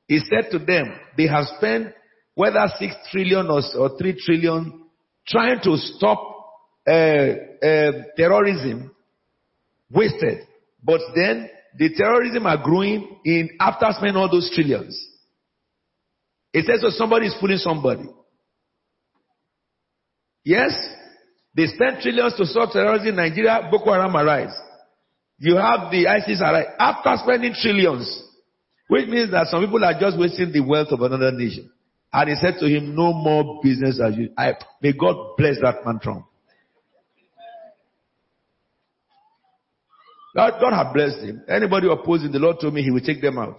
[0.08, 1.92] He said to them, they have spent
[2.34, 4.84] whether six trillion or, or three trillion
[5.26, 6.18] trying to stop
[6.86, 8.94] uh, uh, terrorism
[9.90, 10.46] wasted.
[10.82, 14.98] But then the terrorism are growing in after spending all those trillions.
[16.52, 18.08] It says so somebody is fooling somebody.
[20.44, 20.72] Yes,
[21.54, 24.54] they spend trillions to stop terrorism in Nigeria, Boko Haram arise.
[25.38, 26.66] You have the ISIS arise.
[26.78, 28.22] After spending trillions,
[28.88, 31.70] which means that some people are just wasting the wealth of another nation.
[32.12, 34.30] And he said to him, no more business as you.
[34.38, 36.24] I, may God bless that man Trump.
[40.36, 41.42] God, God has blessed him.
[41.48, 43.58] Anybody opposing, the Lord told me he will take them out.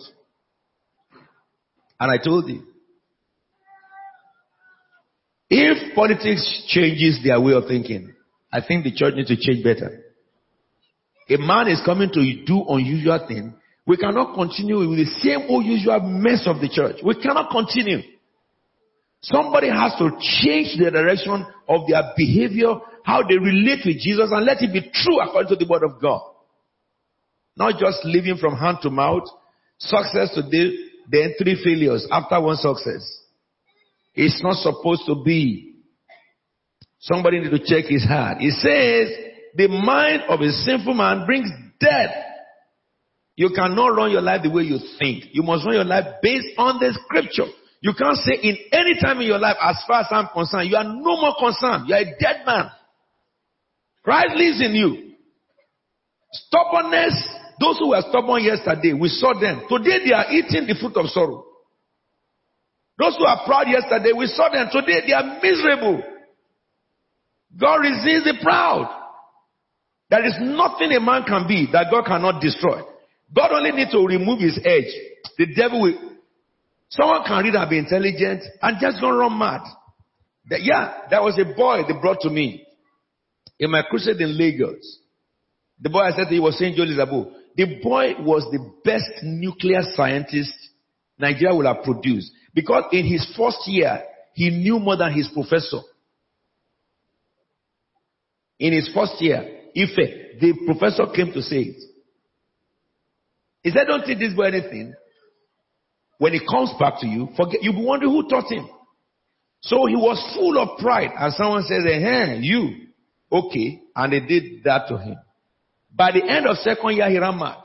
[2.00, 2.68] And I told him,
[5.50, 8.14] if politics changes their way of thinking,
[8.54, 10.04] I think the church needs to change better.
[11.30, 13.56] A man is coming to do unusual thing.
[13.88, 16.98] We cannot continue with the same old usual mess of the church.
[17.04, 18.02] We cannot continue.
[19.22, 24.46] Somebody has to change the direction of their behavior, how they relate with Jesus, and
[24.46, 26.22] let it be true according to the word of God.
[27.58, 29.24] Not just living from hand to mouth,
[29.80, 30.76] success today,
[31.10, 33.04] then three failures after one success.
[34.14, 35.76] It's not supposed to be.
[37.00, 38.40] Somebody need to check his heart.
[38.40, 39.10] He says,
[39.56, 42.12] the mind of a sinful man brings death.
[43.36, 45.26] You cannot run your life the way you think.
[45.32, 47.52] You must run your life based on the scripture.
[47.82, 50.76] You can't say in any time in your life, as far as I'm concerned, you
[50.76, 51.88] are no more concerned.
[51.88, 52.72] You are a dead man.
[54.04, 55.14] Christ lives in you.
[56.32, 57.14] Stubbornness,
[57.60, 59.64] those who were stubborn yesterday, we saw them.
[59.70, 61.44] Today they are eating the fruit of sorrow.
[62.98, 64.70] Those who are proud yesterday, we saw them.
[64.72, 66.04] Today they are miserable.
[67.60, 68.90] God resists the proud.
[70.10, 72.82] There is nothing a man can be that God cannot destroy.
[73.36, 74.94] God only needs to remove his edge.
[75.38, 75.98] The devil will,
[76.90, 79.62] someone can read and be intelligent and just go run mad.
[80.50, 82.66] Yeah, there was a boy they brought to me
[83.60, 85.00] in my crusade in Lagos.
[85.82, 87.32] The boy I said he was saying Joel Zabu.
[87.58, 90.54] The boy was the best nuclear scientist
[91.18, 92.32] Nigeria will have produced.
[92.54, 95.80] Because in his first year, he knew more than his professor.
[98.60, 99.44] In his first year,
[99.74, 99.90] if
[100.40, 101.84] the professor came to say it.
[103.64, 104.94] He said, don't teach this boy anything.
[106.20, 108.68] When he comes back to you, forget, you'll be wondering who taught him.
[109.62, 112.88] So he was full of pride and someone says, hey, you.
[113.32, 113.82] Okay.
[113.96, 115.16] And they did that to him.
[115.94, 117.58] By the end of second year, he ran mad.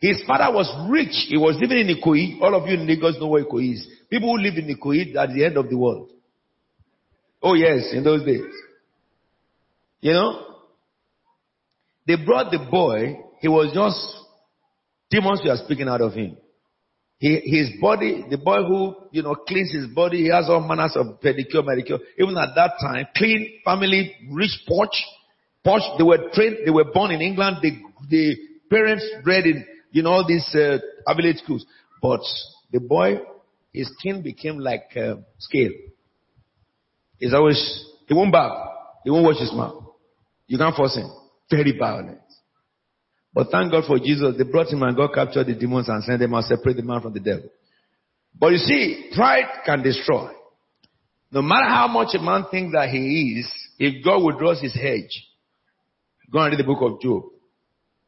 [0.00, 1.26] His father was rich.
[1.28, 2.40] He was living in Ikoyi.
[2.40, 3.86] All of you in Lagos know where Ikoyi is.
[4.08, 6.10] People who live in Ikoyi are the end of the world.
[7.42, 8.50] Oh yes, in those days.
[10.00, 10.46] You know?
[12.06, 13.20] They brought the boy.
[13.40, 14.26] He was just,
[15.10, 16.36] demons were speaking out of him.
[17.18, 20.96] He, his body, the boy who, you know, cleans his body, he has all manners
[20.96, 21.98] of pedicure, manicure.
[22.18, 24.94] Even at that time, clean family, rich porch,
[25.64, 25.82] porch.
[25.98, 27.58] They were trained, they were born in England.
[27.62, 27.70] The,
[28.08, 28.36] the
[28.70, 30.78] parents bred in you know, these uh,
[31.14, 31.66] village schools.
[32.00, 32.20] But
[32.72, 33.20] the boy,
[33.72, 35.72] his skin became like uh, scale.
[37.18, 38.72] He's always, he won't bow.
[39.04, 39.84] He won't wash his mouth.
[40.46, 41.10] You can't force him.
[41.50, 42.20] Very violent.
[43.32, 44.34] But thank God for Jesus.
[44.36, 47.00] They brought him and God captured the demons and sent them and separate the man
[47.00, 47.48] from the devil.
[48.38, 50.30] But you see, pride can destroy.
[51.32, 55.26] No matter how much a man thinks that he is, if God withdraws his hedge,
[56.32, 57.24] go and read the book of Job.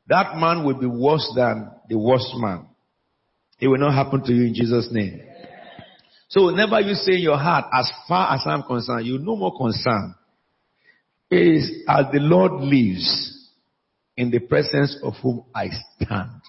[0.09, 2.67] That man will be worse than the worst man.
[3.61, 5.21] It will not happen to you in Jesus' name.
[6.29, 9.57] So whenever you say in your heart, as far as I'm concerned, you no more
[9.57, 10.15] concern.
[11.31, 13.49] It is as the Lord lives
[14.17, 16.41] in the presence of whom I stand.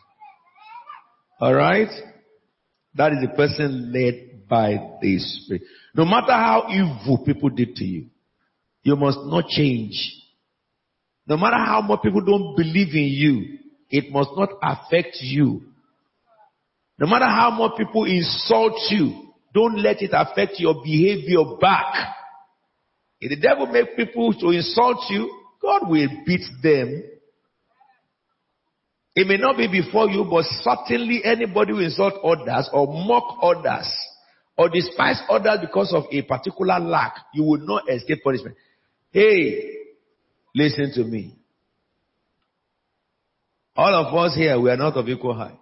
[1.41, 1.89] Alright?
[2.95, 5.63] That is the person led by the Spirit.
[5.95, 8.07] No matter how evil people did to you,
[8.83, 9.93] you must not change
[11.27, 13.57] no matter how much people don't believe in you,
[13.89, 15.61] it must not affect you.
[16.99, 21.93] No matter how much people insult you, don't let it affect your behavior back.
[23.19, 27.03] If the devil make people to insult you, God will beat them.
[29.15, 33.87] It may not be before you, but certainly anybody who insult others or mock others
[34.57, 38.55] or despise others because of a particular lack, you will not escape punishment.
[39.11, 39.82] Hey,
[40.55, 41.35] Listen to me.
[43.75, 45.57] All of us here, we are not of equal height.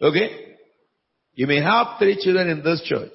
[0.00, 0.56] Okay?
[1.34, 3.12] You may have three children in this church.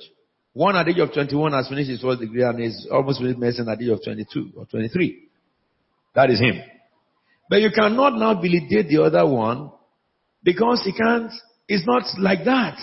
[0.54, 3.38] One at the age of 21 has finished his first degree and is almost finished
[3.38, 5.28] medicine at the age of 22 or 23.
[6.16, 6.62] That is him.
[7.48, 9.72] But you cannot now validate the other one
[10.42, 11.32] because he can't,
[11.68, 12.80] it's not like that.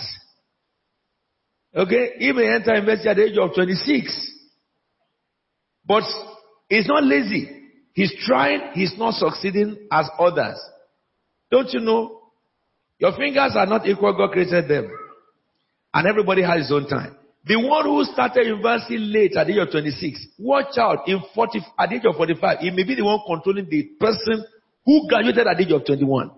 [1.75, 2.11] Okay?
[2.17, 4.31] He may enter university at the age of 26.
[5.85, 6.03] But
[6.69, 7.49] he's not lazy.
[7.93, 10.59] He's trying, he's not succeeding as others.
[11.49, 12.21] Don't you know?
[12.99, 14.89] Your fingers are not equal, God created them.
[15.93, 17.15] And everybody has his own time.
[17.45, 21.59] The one who started university late at the age of 26, watch out, in 40,
[21.77, 24.43] at the age of 45, he may be the one controlling the person
[24.83, 26.31] who graduated at the age of 21.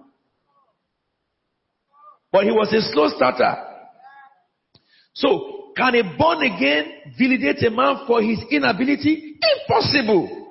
[2.31, 3.55] But he was a slow starter.
[5.13, 9.35] So, can a born again validate a man for his inability?
[9.61, 10.47] Impossible.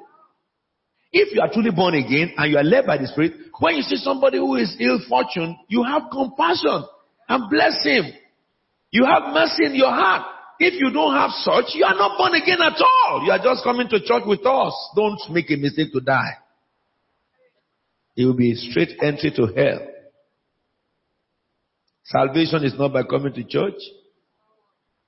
[1.12, 3.82] If you are truly born again and you are led by the Spirit, when you
[3.82, 6.84] see somebody who is ill fortune, you have compassion
[7.28, 8.04] and bless him.
[8.90, 10.26] You have mercy in your heart.
[10.58, 13.22] If you don't have such, you are not born again at all.
[13.24, 14.74] You are just coming to church with us.
[14.94, 16.38] Don't make a mistake to die.
[18.16, 19.86] It will be a straight entry to hell.
[22.04, 23.80] Salvation is not by coming to church.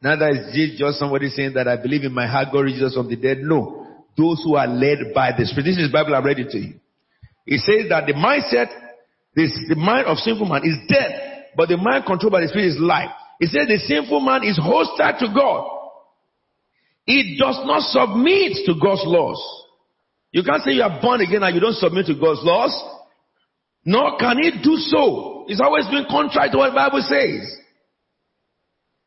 [0.01, 2.95] Neither is this just somebody saying that I believe in my heart God raised Jesus
[2.95, 3.39] from the dead.
[3.43, 3.87] No.
[4.17, 5.67] Those who are led by the Spirit.
[5.67, 6.75] This is Bible I've read it to you.
[7.47, 8.69] It says that the mindset,
[9.35, 12.69] this, the mind of sinful man is death, but the mind controlled by the Spirit
[12.75, 13.11] is life.
[13.41, 15.79] It says the sinful man is hostile to God.
[17.07, 19.41] It does not submit to God's laws.
[20.31, 22.75] You can't say you are born again and you don't submit to God's laws.
[23.85, 25.47] Nor can it do so.
[25.49, 27.49] It's always been contrary to what the Bible says.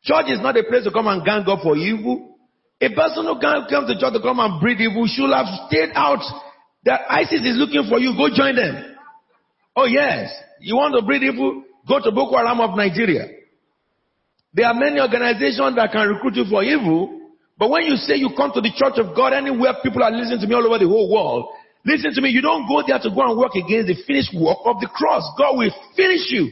[0.04, 2.38] Church is not a place to come and gang up for evil.
[2.82, 5.94] A person who can't come to church to come and breed evil should have stayed
[5.94, 6.22] out.
[6.84, 8.18] That ISIS is looking for you.
[8.18, 8.98] Go join them.
[9.76, 10.34] Oh yes.
[10.60, 11.64] You want to breed evil?
[11.88, 13.30] Go to Boko Haram of Nigeria.
[14.54, 17.22] There are many organizations that can recruit you for evil,
[17.58, 20.42] but when you say you come to the church of God anywhere people are listening
[20.42, 21.54] to me all over the whole world,
[21.86, 24.58] listen to me, you don't go there to go and work against the finished work
[24.66, 25.24] of the cross.
[25.38, 26.52] God will finish you.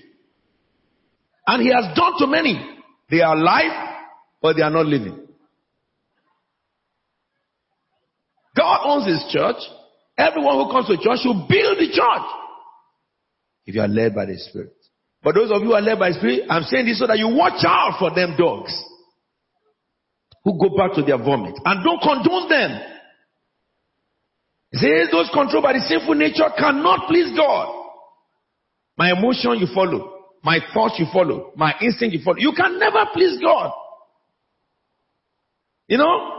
[1.45, 2.78] And He has done to many.
[3.10, 3.97] They are alive,
[4.41, 5.28] but they are not living.
[8.55, 9.57] God owns His church.
[10.18, 12.28] Everyone who comes to church should build the church.
[13.66, 14.74] If you are led by the Spirit.
[15.24, 17.30] But those of you who are led by Spirit, I'm saying this so that you
[17.30, 18.74] watch out for them dogs
[20.43, 22.82] who go back to their vomit and don't condone them.
[25.12, 27.76] Those controlled by the sinful nature cannot please God.
[28.97, 30.18] My emotion you follow.
[30.43, 31.51] My thoughts you follow.
[31.55, 32.37] My instinct you follow.
[32.37, 33.71] You can never please God.
[35.87, 36.35] You know?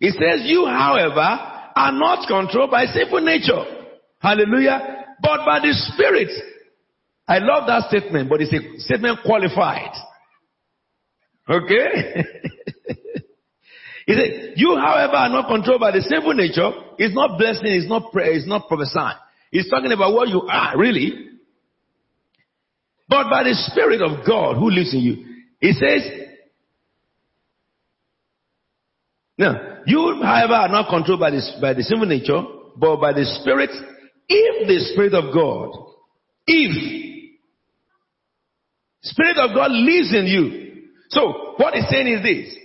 [0.00, 3.64] He says you, however, are not controlled by sinful nature.
[4.18, 5.04] Hallelujah.
[5.22, 6.30] But by the Spirit
[7.26, 9.92] I love that statement, but it's a statement qualified.
[11.48, 11.88] Okay?
[14.06, 16.70] he said, you however are not controlled by the sinful nature.
[16.98, 19.16] It's not blessing, it's not prayer, it's not prophesying.
[19.50, 21.30] He's talking about what you are, really.
[23.14, 25.24] But by the Spirit of God who lives in you.
[25.60, 26.02] He says,
[29.38, 32.42] now, you, however, are not controlled by, this, by the sinful nature,
[32.76, 33.70] but by the Spirit,
[34.28, 35.70] if the Spirit of God,
[36.48, 37.22] if
[39.02, 40.88] Spirit of God lives in you.
[41.10, 42.56] So, what he's saying is this.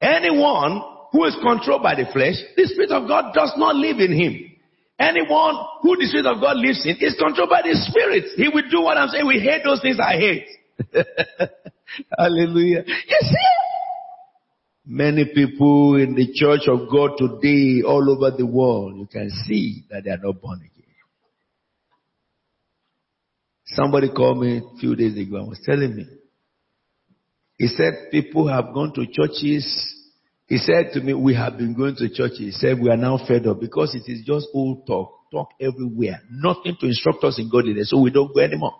[0.00, 0.80] Anyone
[1.12, 4.47] who is controlled by the flesh, the Spirit of God does not live in him.
[4.98, 8.34] Anyone who the Spirit of God lives in is controlled by the Spirit.
[8.36, 9.26] He will do what I'm saying.
[9.26, 10.48] We hate those things I hate.
[12.18, 12.82] Hallelujah.
[12.86, 13.58] You see?
[14.90, 19.84] Many people in the church of God today, all over the world, you can see
[19.90, 20.72] that they are not born again.
[23.66, 26.06] Somebody called me a few days ago and was telling me.
[27.58, 29.94] He said people have gone to churches.
[30.48, 32.32] He said to me, we have been going to church.
[32.38, 36.22] He said we are now fed up because it is just old talk, talk everywhere.
[36.30, 38.74] Nothing to instruct us in godliness, so we don't go anymore.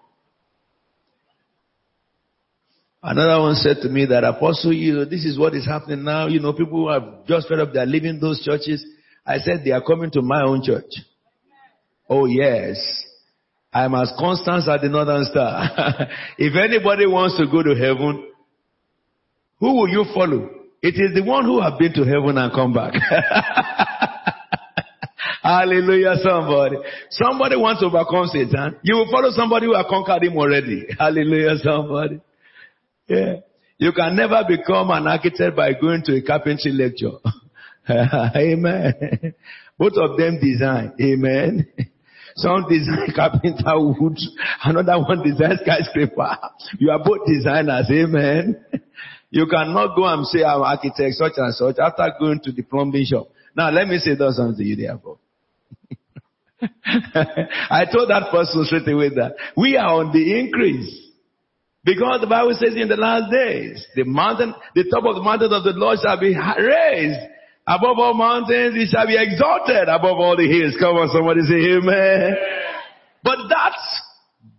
[3.03, 6.27] Another one said to me that apostle, you know, this is what is happening now.
[6.27, 8.85] You know, people have just fed up, they are leaving those churches.
[9.27, 10.91] I said they are coming to my own church.
[12.09, 12.79] Oh yes.
[13.71, 15.69] I'm as constant as the northern star.
[16.39, 18.33] if anybody wants to go to heaven,
[19.61, 20.58] who will you follow?
[20.81, 22.95] It is the one who have been to heaven and come back.
[25.43, 26.77] Hallelujah, somebody.
[27.11, 28.77] Somebody wants to overcome Satan.
[28.83, 30.87] You will follow somebody who has conquered him already.
[30.99, 32.21] Hallelujah, somebody.
[33.09, 33.37] Yeah.
[33.79, 37.19] You can never become an architect by going to a carpentry lecture.
[38.37, 39.35] Amen.
[39.79, 40.93] Both of them design.
[41.01, 41.67] Amen.
[42.39, 44.17] Some design carpenter wood,
[44.63, 46.37] another one design skyscraper.
[46.79, 48.65] You are both designers, amen.
[49.31, 53.05] You cannot go and say I'm architect such and such after going to the plumbing
[53.05, 53.29] shop.
[53.55, 55.19] Now let me say that something to you therefore.
[56.85, 61.07] I told that person straight away that we are on the increase.
[61.85, 65.53] Because the Bible says in the last days, the mountain, the top of the mountain
[65.53, 67.21] of the Lord shall be raised.
[67.67, 70.75] Above all mountains, it shall be exalted above all the hills.
[70.81, 72.37] Come on, somebody say amen.
[73.23, 73.77] But that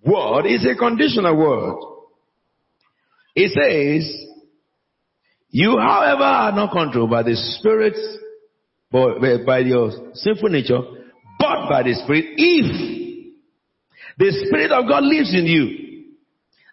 [0.05, 1.75] word is a conditional word.
[3.35, 4.28] It says,
[5.49, 7.95] you, however, are not controlled by the Spirit,
[8.91, 10.79] by, by your sinful nature,
[11.39, 13.09] but by the Spirit, if
[14.17, 16.05] the Spirit of God lives in you.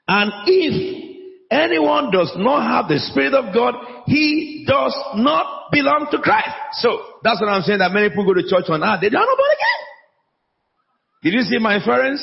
[0.08, 1.06] And if
[1.50, 3.74] anyone does not have the Spirit of God,
[4.06, 6.48] he does not belong to Christ.
[6.72, 9.22] So, that's what I'm saying that many people go to church on earth, they don't
[9.22, 9.86] know born again.
[11.22, 12.22] Did you see my inference?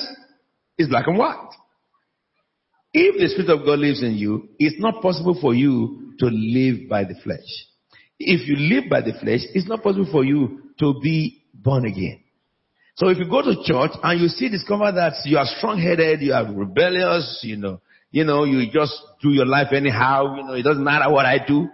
[0.78, 1.50] It's black and white.
[2.94, 6.88] If the Spirit of God lives in you, it's not possible for you to live
[6.88, 7.40] by the flesh.
[8.20, 12.24] If you live by the flesh, it's not possible for you to be born again.
[12.96, 16.34] So if you go to church and you see, discover that you are strong-headed, you
[16.34, 17.82] are rebellious, you know,
[18.12, 21.44] you know, you just do your life anyhow, you know, it doesn't matter what I
[21.46, 21.68] do.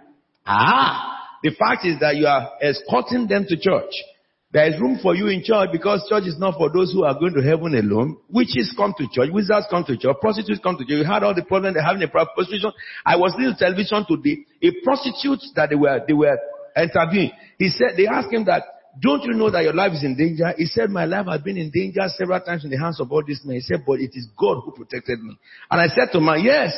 [0.46, 3.92] Ah, the fact is that you are escorting them to church.
[4.52, 7.14] There is room for you in church because church is not for those who are
[7.14, 8.18] going to heaven alone.
[8.28, 10.98] Witches come to church, wizards come to church, prostitutes come to church.
[10.98, 12.72] You had all the problems they're having a prostitution.
[13.06, 14.42] I was listening to television today.
[14.62, 16.36] A prostitute that they were, they were
[16.76, 17.30] interviewing.
[17.58, 18.64] He said, they asked him that,
[18.98, 20.52] don't you know that your life is in danger?
[20.58, 23.22] He said, my life has been in danger several times in the hands of all
[23.24, 23.54] these men.
[23.54, 25.38] He said, but it is God who protected me.
[25.70, 26.74] And I said to him, yes,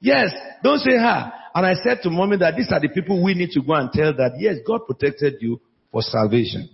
[0.00, 0.32] yes,
[0.64, 1.32] don't say her.
[1.54, 3.92] And I said to mommy that these are the people we need to go and
[3.92, 5.60] tell that, yes, God protected you
[5.92, 6.70] for salvation.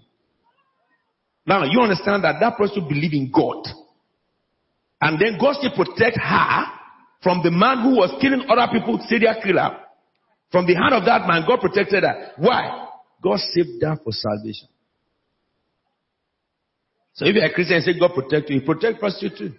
[1.46, 3.62] Now you understand that that person believed in God.
[5.00, 6.64] And then God still protect her
[7.22, 9.78] from the man who was killing other people, serial killer.
[10.50, 12.32] From the hand of that man, God protected her.
[12.38, 12.88] Why?
[13.22, 14.68] God saved her for salvation.
[17.14, 19.52] So if you're a Christian and say God protect you, He protect prostitute too.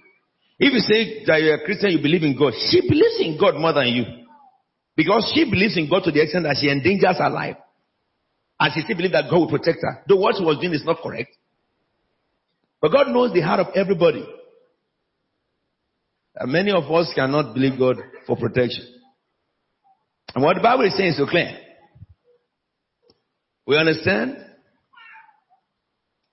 [0.59, 3.55] If you say that you're a Christian, you believe in God, she believes in God
[3.59, 4.05] more than you.
[4.95, 7.57] Because she believes in God to the extent that she endangers her life.
[8.59, 10.03] And she still believes that God will protect her.
[10.07, 11.29] Though what she was doing is not correct.
[12.82, 14.25] But God knows the heart of everybody.
[16.36, 17.97] And many of us cannot believe God
[18.28, 18.86] for protection.
[20.36, 21.57] And what the Bible is saying is so clear.
[23.65, 24.38] We understand?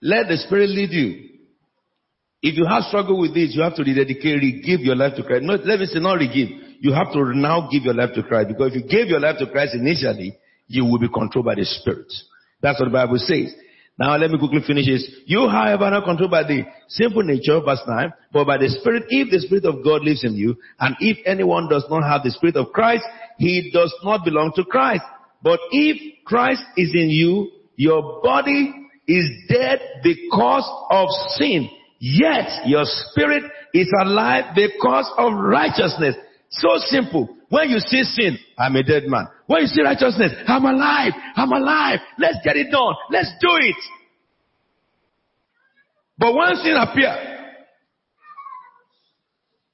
[0.02, 1.30] Let the Spirit lead you.
[2.42, 5.44] If you have struggle with this, you have to rededicate, give your life to Christ.
[5.44, 6.48] Not, let me say not give.
[6.80, 8.48] You have to now give your life to Christ.
[8.48, 10.36] Because if you gave your life to Christ initially,
[10.66, 12.12] you will be controlled by the Spirit.
[12.60, 13.54] That's what the Bible says.
[13.98, 15.08] Now let me quickly finish this.
[15.26, 19.04] You, however, are not controlled by the simple nature, verse 9, but by the Spirit,
[19.08, 22.32] if the Spirit of God lives in you, and if anyone does not have the
[22.32, 23.04] Spirit of Christ,
[23.38, 25.02] he does not belong to Christ.
[25.42, 28.72] But if Christ is in you, your body
[29.06, 31.68] is dead because of sin,
[32.00, 36.16] yet your spirit is alive because of righteousness.
[36.50, 37.28] So simple.
[37.48, 39.26] When you see sin, I'm a dead man.
[39.46, 41.12] When you see righteousness, I'm alive.
[41.36, 42.00] I'm alive.
[42.18, 42.94] Let's get it done.
[43.10, 43.76] Let's do it.
[46.16, 47.14] But when sin appear,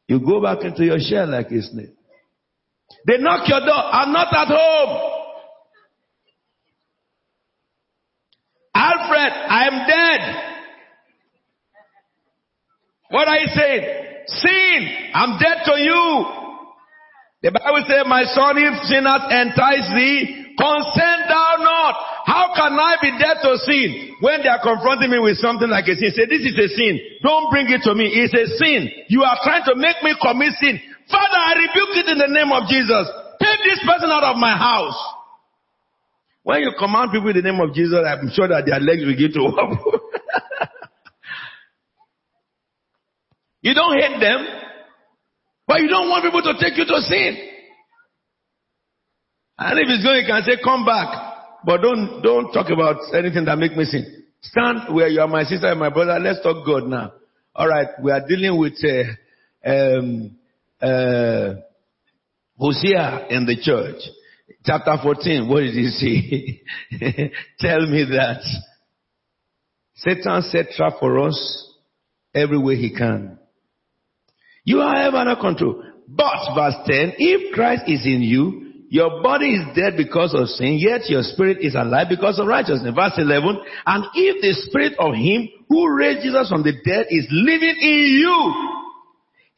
[0.09, 1.95] you go back into your shell like a snake.
[3.07, 3.75] They knock your door.
[3.75, 5.11] I'm not at home.
[8.75, 10.37] Alfred, I am dead.
[13.11, 14.07] What are you saying?
[14.27, 16.39] Sin, I'm dead to you.
[17.41, 21.95] The Bible says, my son, if sinners entice thee, consent thou not.
[22.28, 25.88] How can I be dead to sin when they are confronting me with something like
[25.88, 26.12] a sin?
[26.12, 27.01] Say, this is a sin.
[27.24, 28.12] Don't bring it to me.
[28.12, 28.93] It's a sin.
[29.09, 30.84] You are trying to make me commit sin.
[31.09, 33.09] Father, I rebuke it in the name of Jesus.
[33.41, 35.01] Take this person out of my house.
[36.45, 39.16] When you command people in the name of Jesus, I'm sure that their legs will
[39.16, 39.80] get to wobble.
[43.64, 44.70] you don't hate them.
[45.71, 47.49] But you don't want people to take you to sin.
[49.57, 51.62] And if it's going, you can say, come back.
[51.64, 54.25] But don't, don't talk about anything that make me sin.
[54.41, 56.18] Stand where you are my sister and my brother.
[56.18, 57.12] Let's talk God now.
[57.55, 60.37] Alright, we are dealing with, uh, um,
[60.83, 61.55] uh,
[62.59, 64.03] Hosea in the church.
[64.64, 67.31] Chapter 14, what did he say?
[67.61, 68.43] Tell me that.
[69.95, 71.75] Satan set trap for us
[72.35, 73.39] every way he can.
[74.65, 75.83] You are ever under control.
[76.09, 80.79] But, verse 10, if Christ is in you, your body is dead because of sin,
[80.79, 82.93] yet your spirit is alive because of righteousness.
[82.95, 87.27] Verse 11, and if the spirit of him who raised Jesus from the dead is
[87.31, 88.81] living in you,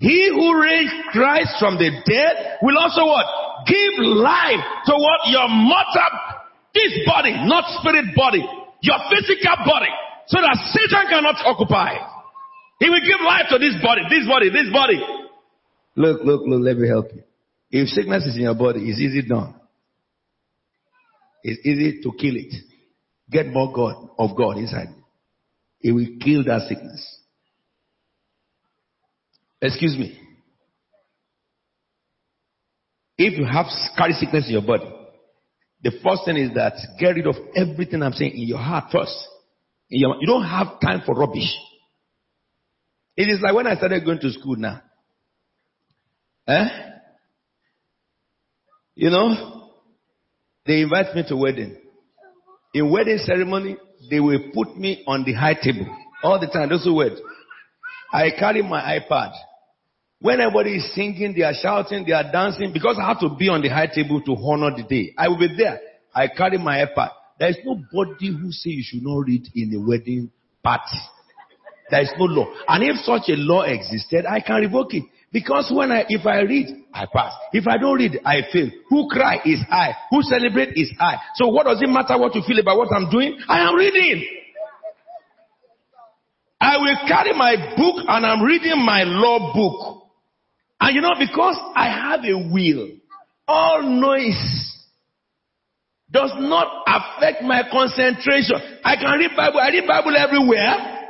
[0.02, 3.24] He who raised Christ from the dead will also what?
[3.70, 5.30] Give life to what?
[5.30, 6.12] Your mortal,
[6.74, 8.42] this body, not spirit body,
[8.82, 9.94] your physical body,
[10.26, 11.94] so that Satan cannot occupy.
[12.82, 15.00] He will give life to this body, this body, this body.
[15.94, 17.22] Look, look, look, let me help you.
[17.70, 19.54] If sickness is in your body, it's easy done.
[21.44, 22.52] It's easy to kill it.
[23.30, 24.88] Get more God of God inside.
[25.80, 27.20] It will kill that sickness.
[29.60, 30.18] Excuse me.
[33.16, 33.66] If you have
[33.96, 34.90] carry sickness in your body,
[35.84, 39.16] the first thing is that get rid of everything I'm saying in your heart first.
[39.88, 41.54] Your, you don't have time for rubbish.
[43.16, 44.80] It is like when I started going to school now.
[46.48, 46.68] Eh?
[48.94, 49.70] You know,
[50.66, 51.76] they invite me to wedding.
[52.74, 53.76] In wedding ceremony,
[54.10, 55.86] they will put me on the high table
[56.22, 56.68] all the time.
[56.68, 57.12] Those who wed.
[58.12, 59.32] I carry my iPad.
[60.20, 63.48] When everybody is singing, they are shouting, they are dancing, because I have to be
[63.48, 65.12] on the high table to honor the day.
[65.18, 65.80] I will be there.
[66.14, 67.10] I carry my iPad.
[67.38, 70.30] There is nobody who say you should not read in a wedding
[70.62, 70.98] party.
[71.90, 72.46] There is no law.
[72.68, 75.04] And if such a law existed, I can revoke it.
[75.32, 77.32] Because when I, if I read, I pass.
[77.52, 78.68] If I don't read, I fail.
[78.90, 79.92] Who cry is I.
[80.10, 81.16] Who celebrate is I.
[81.36, 83.38] So what does it matter what you feel about what I'm doing?
[83.48, 84.26] I am reading.
[86.60, 90.02] I will carry my book and I'm reading my law book.
[90.80, 92.88] And you know, because I have a will,
[93.48, 94.72] all noise
[96.10, 98.56] does not affect my concentration.
[98.84, 99.60] I can read Bible.
[99.60, 101.01] I read Bible everywhere.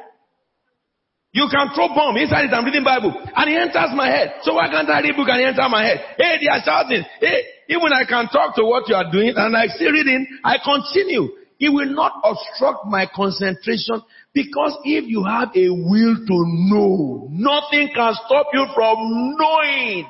[1.33, 2.53] You can throw bomb inside it.
[2.53, 4.45] I'm reading Bible, and it enters my head.
[4.45, 5.99] So why can't I read book and enter my head?
[6.20, 7.03] Hey, they are shouting.
[7.20, 10.26] Hey, even I can talk to what you are doing, and I still reading.
[10.45, 11.33] I continue.
[11.59, 14.03] It will not obstruct my concentration
[14.35, 20.07] because if you have a will to know, nothing can stop you from knowing.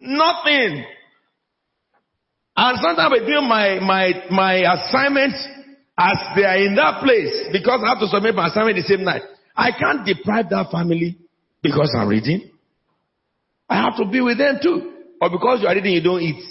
[0.00, 0.84] Nothing.
[2.56, 5.48] And sometimes I do my, my, my assignments
[6.00, 9.04] as they are in that place because I have to submit my assignment the same
[9.04, 9.20] night.
[9.54, 11.18] I can't deprive that family
[11.62, 12.50] because I'm reading.
[13.68, 14.92] I have to be with them too.
[15.20, 16.42] Or because you are reading, you don't eat.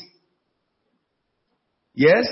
[1.96, 2.28] Yes?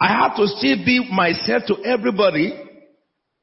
[0.00, 2.52] I have to still be myself to everybody.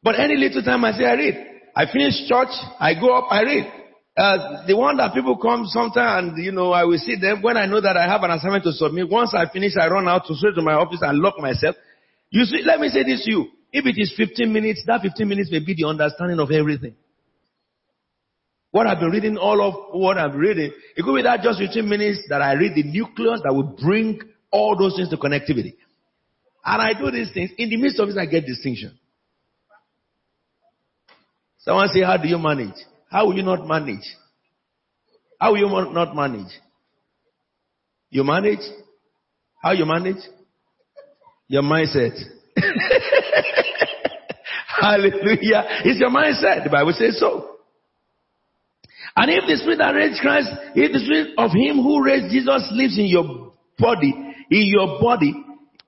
[0.04, 1.46] But any little time I say I read.
[1.74, 3.72] I finish church, I go up, I read.
[4.20, 7.56] Uh, the one that people come sometimes and, you know, I will see them when
[7.56, 9.08] I know that I have an assignment to submit.
[9.08, 11.78] Once I finish, I run out to straight to my office and lock myself.
[12.30, 13.48] You see, let me say this to you.
[13.72, 16.96] If it is 15 minutes, that 15 minutes may be the understanding of everything.
[18.72, 21.88] What I've been reading, all of what I'm reading, it could be that just 15
[21.88, 24.20] minutes that I read the nucleus that will bring
[24.52, 25.76] all those things to connectivity.
[26.66, 27.52] And I do these things.
[27.58, 29.00] In the midst of it, I get distinction.
[31.60, 32.76] Someone say, how do you manage?
[33.10, 34.06] How will you not manage?
[35.40, 36.52] How will you not manage?
[38.10, 38.60] You manage?
[39.62, 40.24] How you manage?
[41.48, 42.18] Your mindset.
[44.80, 45.66] Hallelujah.
[45.86, 46.64] It's your mindset.
[46.64, 47.56] The Bible says so.
[49.16, 52.70] And if the spirit that raised Christ, if the spirit of him who raised Jesus
[52.72, 54.14] lives in your body,
[54.52, 55.34] in your body,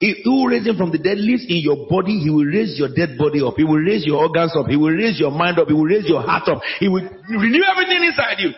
[0.01, 2.89] he who raised him from the dead lives in your body, he will raise your
[2.89, 3.53] dead body up.
[3.55, 4.65] He will raise your organs up.
[4.65, 5.67] He will raise your mind up.
[5.67, 6.59] He will raise your heart up.
[6.79, 8.49] He will renew everything inside you.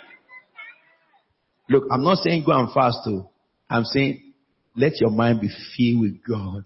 [1.68, 3.28] Look, I'm not saying go and fast too.
[3.70, 4.34] I'm saying
[4.78, 6.64] let your mind be filled with God.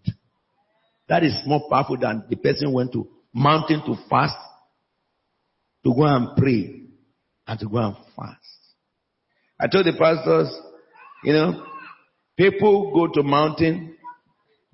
[1.09, 4.38] That is more powerful than the person went to mountain to fast,
[5.86, 6.82] to go and pray,
[7.47, 8.38] and to go and fast.
[9.59, 10.55] I told the pastors,
[11.23, 11.65] you know,
[12.38, 13.97] people go to mountain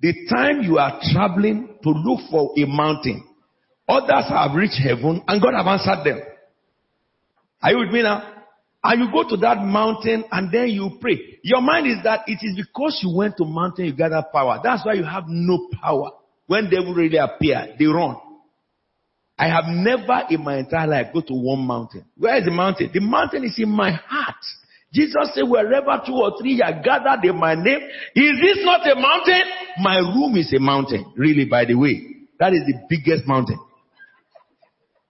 [0.04, 3.24] the time you are traveling to look for a mountain,
[3.88, 6.20] others have reached heaven and God have answered them.
[7.62, 8.30] Are you with me now?
[8.82, 11.38] And you go to that mountain and then you pray.
[11.42, 14.60] Your mind is that it is because you went to mountain you gather power.
[14.62, 16.10] That's why you have no power.
[16.48, 18.16] When devil really appear, they run.
[19.38, 22.04] I have never in my entire life go to one mountain.
[22.18, 22.90] Where is the mountain?
[22.92, 24.36] The mountain is in my heart.
[24.94, 27.80] Jesus said, wherever two or three are gathered in my name,
[28.14, 29.42] is this not a mountain?
[29.82, 32.00] My room is a mountain, really, by the way.
[32.38, 33.58] That is the biggest mountain.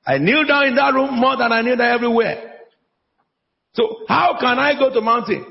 [0.06, 2.52] I kneel down in that room more than I kneel down everywhere.
[3.74, 5.44] So how can I go to mountain?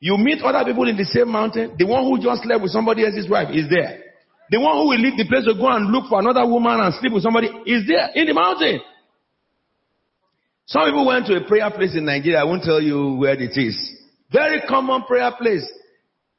[0.00, 1.76] You meet other people in the same mountain.
[1.78, 4.02] The one who just slept with somebody else's wife is there.
[4.50, 6.92] The one who will leave the place to go and look for another woman and
[7.00, 8.80] sleep with somebody is there in the mountain.
[10.66, 12.40] Some people went to a prayer place in Nigeria.
[12.40, 13.76] I won't tell you where it is.
[14.32, 15.66] Very common prayer place.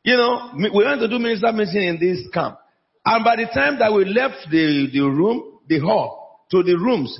[0.03, 2.57] You know, we went to do minister meeting in this camp.
[3.05, 7.17] And by the time that we left the, the room, the hall, to the rooms,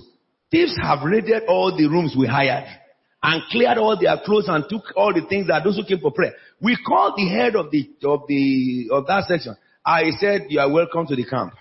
[0.53, 2.65] Thieves have raided all the rooms we hired
[3.23, 6.11] and cleared all their clothes and took all the things that those who came for
[6.11, 6.33] prayer.
[6.61, 9.55] We called the head of the, of the, of that section.
[9.83, 11.53] I said, you are welcome to the camp.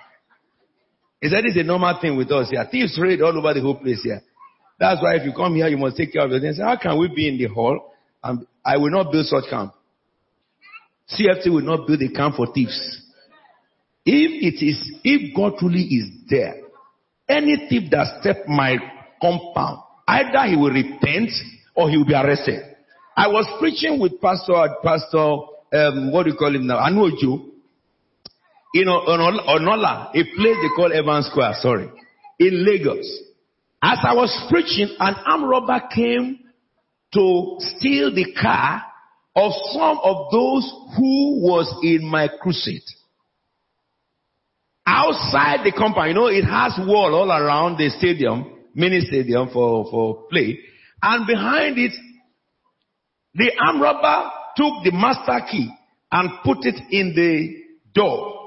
[1.23, 2.67] He said, it's a normal thing with us here.
[2.71, 4.21] Thieves raid all over the whole place here.
[4.83, 6.59] That's why if you come here, you must take care of your things.
[6.59, 7.93] How can we be in the hall?
[8.21, 9.75] And I will not build such camp.
[11.09, 13.01] CFT will not build a camp for thieves.
[14.05, 16.55] If it is, if God truly is there,
[17.29, 18.75] any thief that step my
[19.21, 19.79] compound,
[20.09, 21.31] either he will repent
[21.77, 22.61] or he will be arrested.
[23.17, 25.37] I was preaching with Pastor, Pastor,
[25.75, 26.81] um, what do you call him now?
[26.81, 27.51] Anuoju.
[28.75, 31.89] You know, on Onola, a place they call Evans Square, sorry,
[32.41, 33.32] in Lagos.
[33.83, 36.39] As I was preaching, an armed robber came
[37.15, 38.83] to steal the car
[39.35, 42.83] of some of those who was in my crusade.
[44.87, 49.91] Outside the compound, you know, it has wall all around the stadium, mini stadium for,
[49.91, 50.59] for play.
[51.03, 51.93] And behind it,
[53.35, 55.69] the arm robber took the master key
[56.11, 57.63] and put it in the
[57.95, 58.39] door.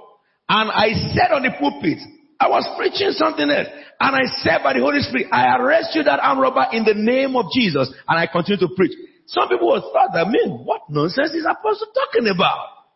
[0.47, 1.99] And I said on the pulpit,
[2.39, 3.67] I was preaching something else.
[3.99, 6.93] And I said by the Holy Spirit, I arrest you that arm robber in the
[6.93, 7.87] name of Jesus.
[8.07, 8.91] And I continue to preach.
[9.27, 12.91] Some people will thought that, man, what nonsense is Apostle talking about?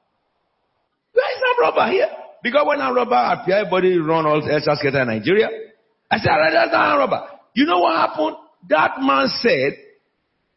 [1.13, 2.09] Where is arm robber here?
[2.43, 5.47] Because when arm robber appear, everybody run all skater in Nigeria.
[6.11, 7.27] I said, that's arm robber.
[7.53, 8.35] You know what happened?
[8.69, 9.73] That man said,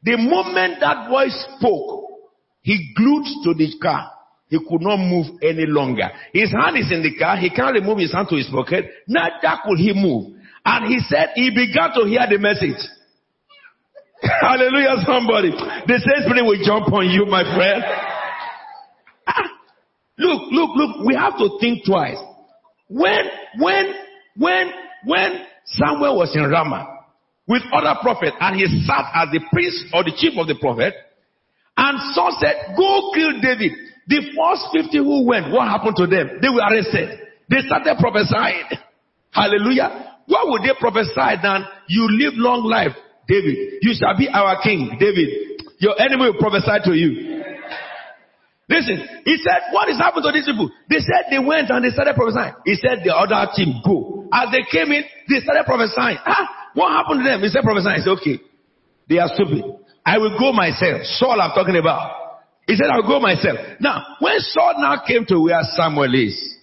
[0.03, 2.11] the moment that voice spoke,
[2.63, 4.11] he glued to the car.
[4.53, 6.11] He could not move any longer.
[6.31, 7.39] His hand is in the car.
[7.39, 8.85] He can't remove his hand to his pocket.
[9.09, 10.37] Neither could he move.
[10.63, 12.77] And he said he began to hear the message.
[14.43, 15.53] Hallelujah, somebody.
[15.53, 17.83] The same spirit will jump on you, my friend.
[19.25, 19.47] Ah,
[20.19, 21.07] look, look, look.
[21.07, 22.19] We have to think twice.
[22.89, 23.25] When,
[23.59, 23.95] when,
[24.37, 24.71] when,
[25.07, 26.89] when Samuel was in Ramah
[27.49, 30.93] with other prophets and he sat as the priest or the chief of the prophet,
[31.77, 33.92] and Saul said, go kill David.
[34.13, 36.37] The first 50 who went, what happened to them?
[36.45, 37.17] They were arrested.
[37.49, 38.69] They started prophesying.
[39.33, 40.21] Hallelujah.
[40.29, 42.93] What would they prophesy than you live long life,
[43.25, 43.81] David?
[43.81, 45.65] You shall be our king, David.
[45.81, 47.41] Your enemy will prophesy to you.
[48.69, 50.69] Listen, he said, what is happening to these people?
[50.93, 52.53] They said they went and they started prophesying.
[52.69, 54.29] He said the other team go.
[54.29, 56.21] As they came in, they started prophesying.
[56.21, 57.41] Ah, what happened to them?
[57.41, 57.97] He said prophesying.
[57.97, 58.37] He said, okay,
[59.09, 59.65] they are stupid.
[60.05, 61.01] I will go myself.
[61.17, 62.22] Saul I'm talking about.
[62.67, 63.59] He said, I'll go myself.
[63.81, 66.57] Now, when Saul now came to where Samuel is,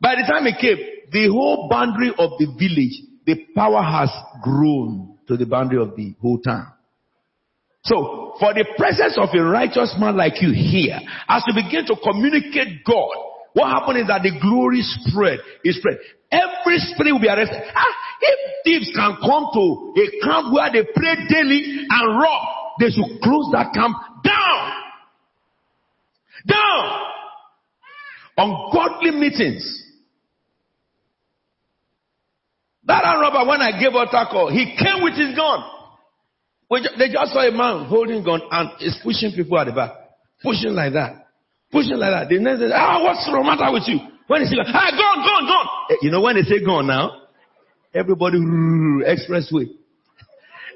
[0.00, 0.76] by the time he came,
[1.10, 4.10] the whole boundary of the village, the power has
[4.42, 6.72] grown to the boundary of the whole town.
[7.84, 10.98] So, for the presence of a righteous man like you here,
[11.28, 13.14] as you begin to communicate God,
[13.54, 15.96] what happened is that the glory spread, is spread.
[16.30, 17.62] Every spirit will be arrested.
[17.74, 19.64] Ah, if thieves can come to
[19.96, 22.42] a camp where they pray daily and rob,
[22.80, 24.85] they should close that camp down.
[26.46, 27.02] Down.
[28.36, 29.82] Ungodly meetings.
[32.84, 35.64] That robber, when I gave out a call, he came with his gun.
[36.98, 39.92] They just saw a man holding gun and is pushing people at the back.
[40.42, 41.26] Pushing like that.
[41.72, 42.28] Pushing like that.
[42.28, 43.98] The next day, ah, what's the matter with you?
[44.26, 45.68] When he say, ah, gone, gone, gone.
[45.90, 47.22] Eh, you know when they say gone now,
[47.94, 49.66] everybody, expressway.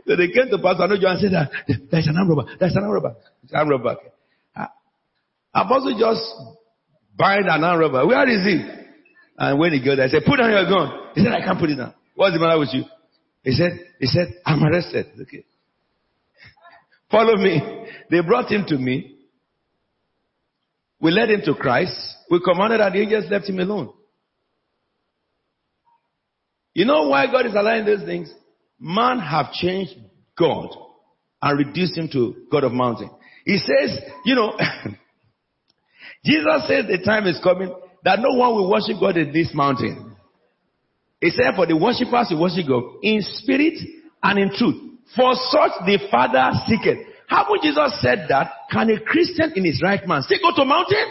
[0.07, 1.51] So they came to Pastor Anojo and said, that,
[1.93, 3.15] there's an arm robber, there's an arm robber.
[3.53, 3.97] Arm robber.
[5.55, 6.23] Apostle just
[7.17, 8.07] bind an arm robber.
[8.07, 8.65] Where is he?
[9.37, 11.11] And when he got there, I said, put down your gun.
[11.15, 11.95] He said, I can't put it down.
[12.15, 12.85] What's the matter with you?
[13.43, 15.07] He said, he said, I'm arrested.
[15.23, 15.45] Okay.
[17.11, 17.87] Follow me.
[18.11, 19.17] They brought him to me.
[21.01, 21.97] We led him to Christ.
[22.31, 23.93] We commanded that the angels left him alone.
[26.75, 28.33] You know why God is allowing those things?
[28.79, 29.95] Man have changed
[30.39, 30.69] God
[31.43, 33.11] and reduced him to God of mountain.
[33.45, 34.57] He says, you know,
[36.25, 40.17] Jesus says the time is coming that no one will worship God in this mountain.
[41.21, 43.75] He said for the worshippers to worship God in spirit
[44.23, 44.77] and in truth.
[45.17, 47.07] For such the Father seeketh.
[47.27, 48.53] How would Jesus said that?
[48.71, 51.07] Can a Christian in his right mind still go to mountain?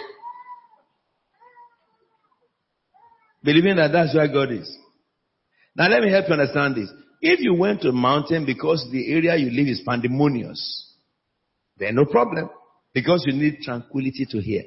[3.43, 4.78] Believing that that's where God is.
[5.76, 6.91] Now let me help you understand this.
[7.22, 10.93] If you went to mountain because the area you live is pandemonious,
[11.78, 12.49] then no problem.
[12.93, 14.64] Because you need tranquility to hear.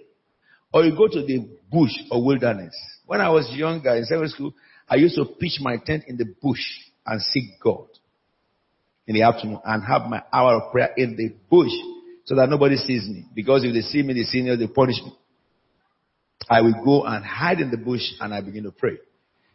[0.73, 2.75] Or you go to the bush or wilderness.
[3.07, 4.55] When I was younger in secondary school,
[4.89, 6.61] I used to pitch my tent in the bush
[7.07, 7.87] and seek God
[9.07, 11.73] in the afternoon and have my hour of prayer in the bush
[12.25, 13.27] so that nobody sees me.
[13.35, 15.12] Because if they see me, they the seniors, they punish me.
[16.49, 18.99] I will go and hide in the bush and I begin to pray.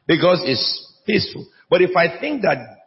[0.06, 1.46] Because it's peaceful.
[1.70, 2.78] But if I think that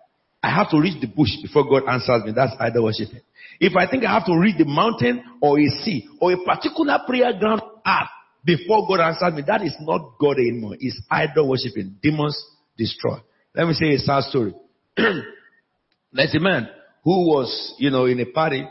[0.43, 2.33] I have to reach the bush before God answers me.
[2.35, 3.21] That's idol worshiping.
[3.61, 6.99] If I think I have to reach the mountain or a sea or a particular
[7.07, 8.09] prayer ground earth
[8.45, 10.77] before God answers me, that is not God anymore.
[10.79, 11.97] It's idol worshiping.
[12.03, 12.43] Demons
[12.77, 13.19] destroy.
[13.55, 14.55] Let me say a sad story.
[14.97, 16.69] There's a man
[17.05, 18.67] who was, you know, in a party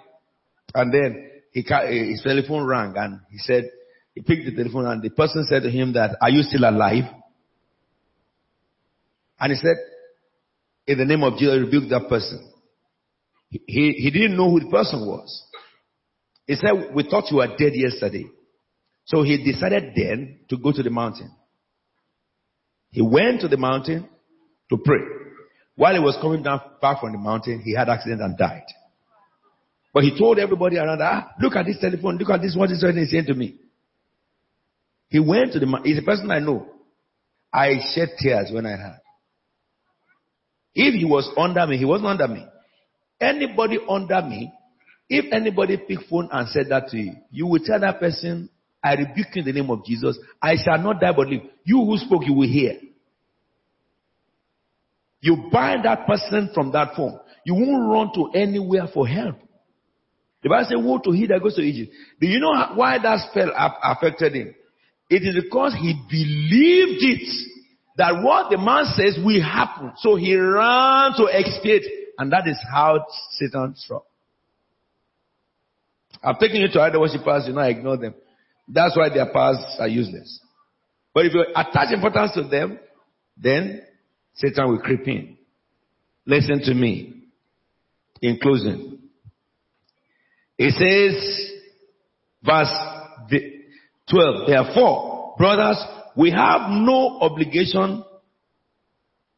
[0.74, 3.70] and then he, eh, his telephone rang and he said,
[4.14, 7.06] he picked the telephone and the person said to him that, are you still alive?
[9.40, 9.78] And he said,
[10.88, 12.52] in the name of Jesus, rebuke that person.
[13.50, 15.44] He, he didn't know who the person was.
[16.46, 18.26] He said, we thought you were dead yesterday.
[19.10, 21.32] So he decided then to go to the mountain.
[22.92, 24.08] He went to the mountain
[24.70, 25.02] to pray.
[25.76, 28.66] While he was coming down back from the mountain, he had accident and died.
[29.92, 32.82] But he told everybody around, ah, look at this telephone, look at this, what this
[32.82, 33.56] person is saying to me.
[35.08, 35.90] He went to the, mountain.
[35.92, 36.68] he's a person I know.
[37.52, 39.00] I shed tears when I heard.
[40.76, 42.46] If he was under me, he wasn't under me.
[43.20, 44.54] Anybody under me,
[45.10, 48.50] if anybody pick phone and said that to you, you will tell that person,
[48.84, 50.18] I rebuke you in the name of Jesus.
[50.42, 51.42] I shall not die but live.
[51.64, 52.76] You who spoke, you will hear.
[55.22, 57.20] You bind that person from that phone.
[57.46, 59.36] You won't run to anywhere for help.
[60.42, 61.92] The Bible says, woe to he that goes to Egypt.
[62.22, 63.52] Do you know why that spell
[63.84, 64.56] affected him?
[65.10, 67.28] It is because he believed it
[67.98, 69.92] that what the man says will happen.
[69.98, 71.84] So he ran to expiate.
[72.18, 74.06] And that is how Satan struck.
[76.24, 78.14] I've taken you to other worshippers, you know, I ignore them.
[78.72, 80.40] That's why their powers are useless.
[81.14, 82.80] But if you attach importance to them,
[83.36, 83.82] then
[84.36, 85.38] Satan will creep in.
[86.26, 87.16] Listen to me.
[88.22, 89.00] In closing.
[90.58, 91.52] It says,
[92.44, 92.74] verse
[94.12, 95.78] 12, therefore, brothers,
[96.18, 98.04] we have no obligation,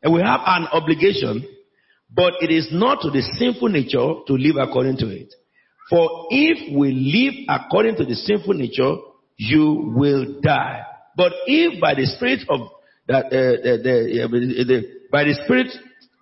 [0.02, 1.48] and we have an obligation,
[2.12, 5.32] but it is not to the sinful nature to live according to it.
[5.92, 8.96] For if we live according to the sinful nature,
[9.42, 10.84] you will die.
[11.18, 12.60] But if by the Spirit of
[13.08, 14.82] that, uh, the, the, the,
[15.12, 15.68] by the Spirit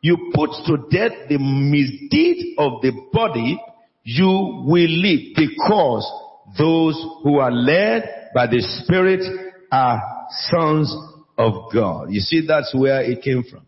[0.02, 3.60] you put to death the misdeed of the body,
[4.04, 6.10] you will live because
[6.58, 9.22] those who are led by the Spirit
[9.70, 10.02] are
[10.50, 10.96] sons
[11.38, 12.08] of God.
[12.12, 13.66] You see, that's where it came from.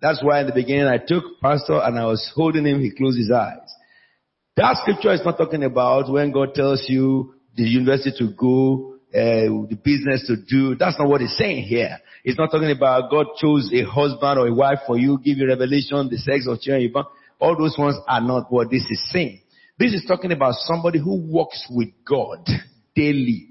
[0.00, 3.18] That's why in the beginning I took pastor and I was holding him, he closed
[3.18, 3.68] his eyes.
[4.56, 9.68] That scripture is not talking about when God tells you the university to go, uh,
[9.68, 10.74] the business to do.
[10.74, 11.98] That's not what it's saying here.
[12.24, 15.46] It's not talking about God chose a husband or a wife for you, give you
[15.46, 16.92] revelation, the sex of children.
[17.38, 19.40] All those ones are not what this is saying.
[19.78, 22.46] This is talking about somebody who walks with God
[22.94, 23.48] daily,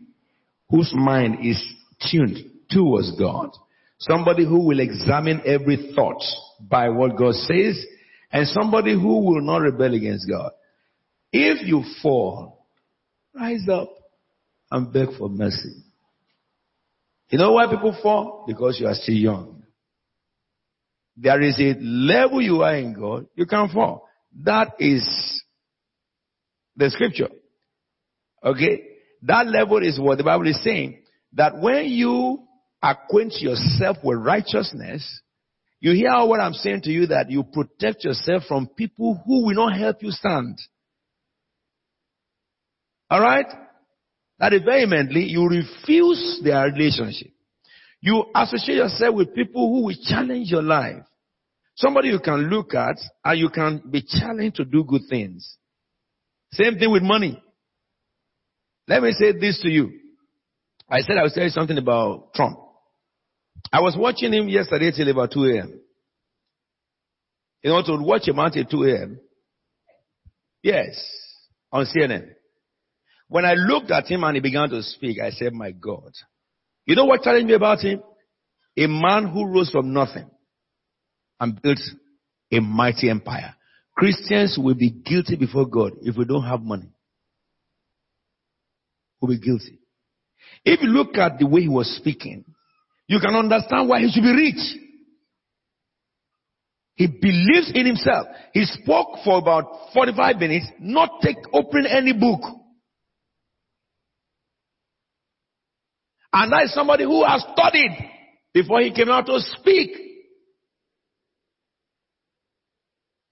[0.70, 1.62] whose mind is
[2.10, 2.38] tuned
[2.70, 3.50] towards God.
[4.00, 6.24] Somebody who will examine every thought
[6.60, 7.86] by what God says,
[8.32, 10.52] and somebody who will not rebel against God.
[11.32, 12.61] If you fall,
[13.36, 13.90] rise up
[14.70, 15.84] and beg for mercy.
[17.30, 18.46] You know why people fall?
[18.48, 19.64] Because you are still young.
[21.16, 24.08] There is a level you are in God, you can fall.
[24.44, 25.44] That is
[26.76, 27.30] the scripture.
[28.44, 28.84] Okay?
[29.24, 31.04] That level is what the Bible is saying.
[31.34, 32.44] That when you
[32.82, 35.22] acquaint yourself with righteousness,
[35.80, 39.56] you hear what I'm saying to you that you protect yourself from people who will
[39.56, 40.60] not help you stand.
[43.12, 43.48] Alright?
[44.40, 47.32] That is vehemently, you refuse their relationship.
[48.00, 51.04] You associate yourself with people who will challenge your life.
[51.76, 55.58] Somebody you can look at and you can be challenged to do good things.
[56.54, 57.42] Same thing with money.
[58.88, 59.92] Let me say this to you.
[60.90, 62.58] I said I would tell something about Trump.
[63.72, 65.80] I was watching him yesterday till about 2 a.m.
[67.64, 69.20] You know, to watch him until 2 a.m.
[70.64, 71.06] Yes,
[71.72, 72.32] on CNN.
[73.32, 76.12] When I looked at him and he began to speak, I said, my God.
[76.86, 78.04] You know what challenged me about him?
[78.78, 80.30] A man who rose from nothing
[81.40, 81.80] and built
[82.52, 83.56] a mighty empire.
[83.96, 86.92] Christians will be guilty before God if we don't have money.
[89.22, 89.80] We'll be guilty.
[90.66, 92.44] If you look at the way he was speaking,
[93.08, 94.78] you can understand why he should be rich.
[96.96, 98.28] He believes in himself.
[98.54, 102.42] He spoke for about 45 minutes, not take open any book.
[106.34, 107.92] And that is somebody who has studied
[108.54, 109.92] before he came out to speak.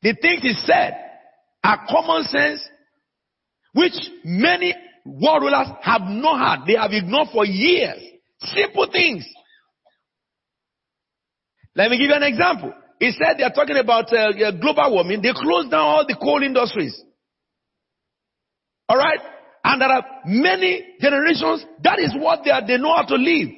[0.02, 0.94] The things he said
[1.64, 2.62] are common sense,
[3.74, 3.94] which
[4.24, 4.74] many
[5.06, 6.68] world rulers have not had.
[6.68, 8.02] They have ignored for years.
[8.42, 9.26] Simple things.
[11.76, 12.74] Let me give you an example.
[13.00, 15.22] he said they are talking about uh, global warming.
[15.22, 17.02] They closed down all the coal industries.
[18.88, 19.20] All right?
[19.70, 21.64] And there are many generations.
[21.84, 22.66] That is what they are.
[22.66, 23.54] They know how to live.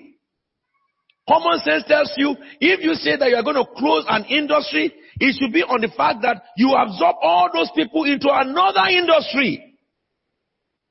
[1.23, 4.91] Common sense tells you if you say that you are going to close an industry,
[5.23, 9.79] it should be on the fact that you absorb all those people into another industry.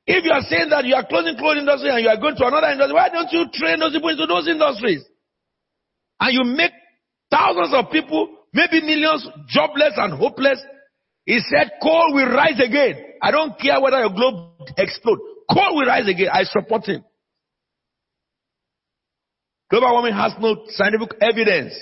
[0.07, 2.47] If you are saying that you are closing clothing industry and you are going to
[2.49, 5.05] another industry, why don't you train those people into those industries?
[6.17, 6.73] And you make
[7.29, 10.65] thousands of people, maybe millions, jobless and hopeless.
[11.29, 13.10] He said coal will rise again.
[13.21, 15.23] I don't care whether your globe explodes.
[15.53, 16.29] Coal will rise again.
[16.33, 17.05] I support him.
[19.71, 21.75] Global warming has no scientific evidence.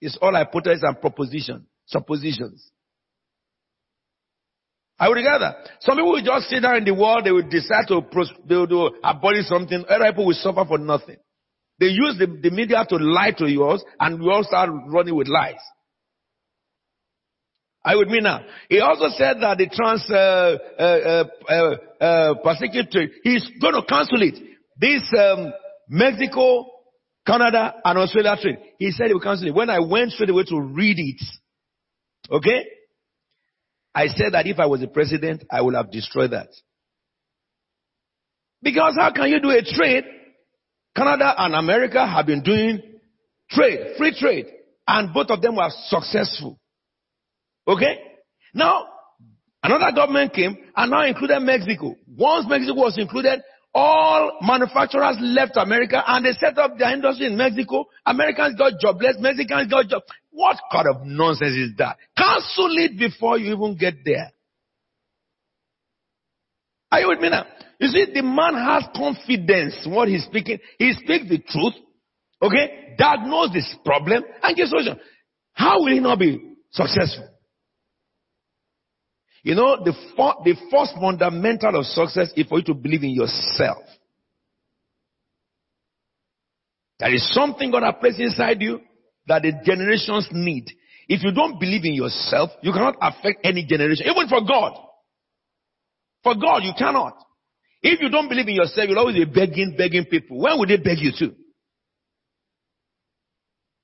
[0.00, 2.70] It's all hypotheses and propositions, suppositions.
[4.98, 5.56] I would gather.
[5.80, 8.02] Some people will just sit down in the world, they will decide to,
[8.46, 11.16] they will do, abolish something, other people will suffer for nothing.
[11.78, 15.28] They use the, the media to lie to yours, and we all start running with
[15.28, 15.54] lies.
[17.84, 18.42] I would mean now.
[18.68, 23.82] He also said that the trans uh, uh, uh, uh Pacific trade, he's going to
[23.82, 24.34] cancel it.
[24.76, 25.52] This um,
[25.88, 26.66] Mexico,
[27.26, 28.58] Canada, and Australia trade.
[28.78, 29.54] He said he will cancel it.
[29.54, 31.22] When I went straight away to read it,
[32.30, 32.66] okay,
[33.94, 36.48] I said that if I was the president, I would have destroyed that.
[38.62, 40.04] Because how can you do a trade?
[40.94, 42.82] Canada and America have been doing
[43.50, 44.46] trade, free trade,
[44.86, 46.58] and both of them were successful.
[47.70, 48.00] Okay?
[48.52, 48.84] Now,
[49.62, 51.94] another government came and now included Mexico.
[52.18, 53.40] Once Mexico was included,
[53.72, 57.84] all manufacturers left America and they set up their industry in Mexico.
[58.04, 60.02] Americans got jobless, Mexicans got job.
[60.30, 61.96] What kind of nonsense is that?
[62.16, 64.32] Cancel it before you even get there.
[66.90, 67.46] Are you with me now?
[67.78, 70.58] You see, the man has confidence what he's speaking.
[70.76, 71.74] He speaks the truth,
[72.42, 74.98] okay, diagnose this problem, and give solution.
[75.52, 77.29] How will he not be successful?
[79.42, 79.92] You know, the,
[80.44, 83.84] the first fundamental of success is for you to believe in yourself.
[86.98, 88.80] There is something God has placed inside you
[89.26, 90.70] that the generations need.
[91.08, 94.74] If you don't believe in yourself, you cannot affect any generation, even for God.
[96.22, 97.16] For God, you cannot.
[97.82, 100.38] If you don't believe in yourself, you'll always be begging, begging people.
[100.38, 101.34] When will they beg you to?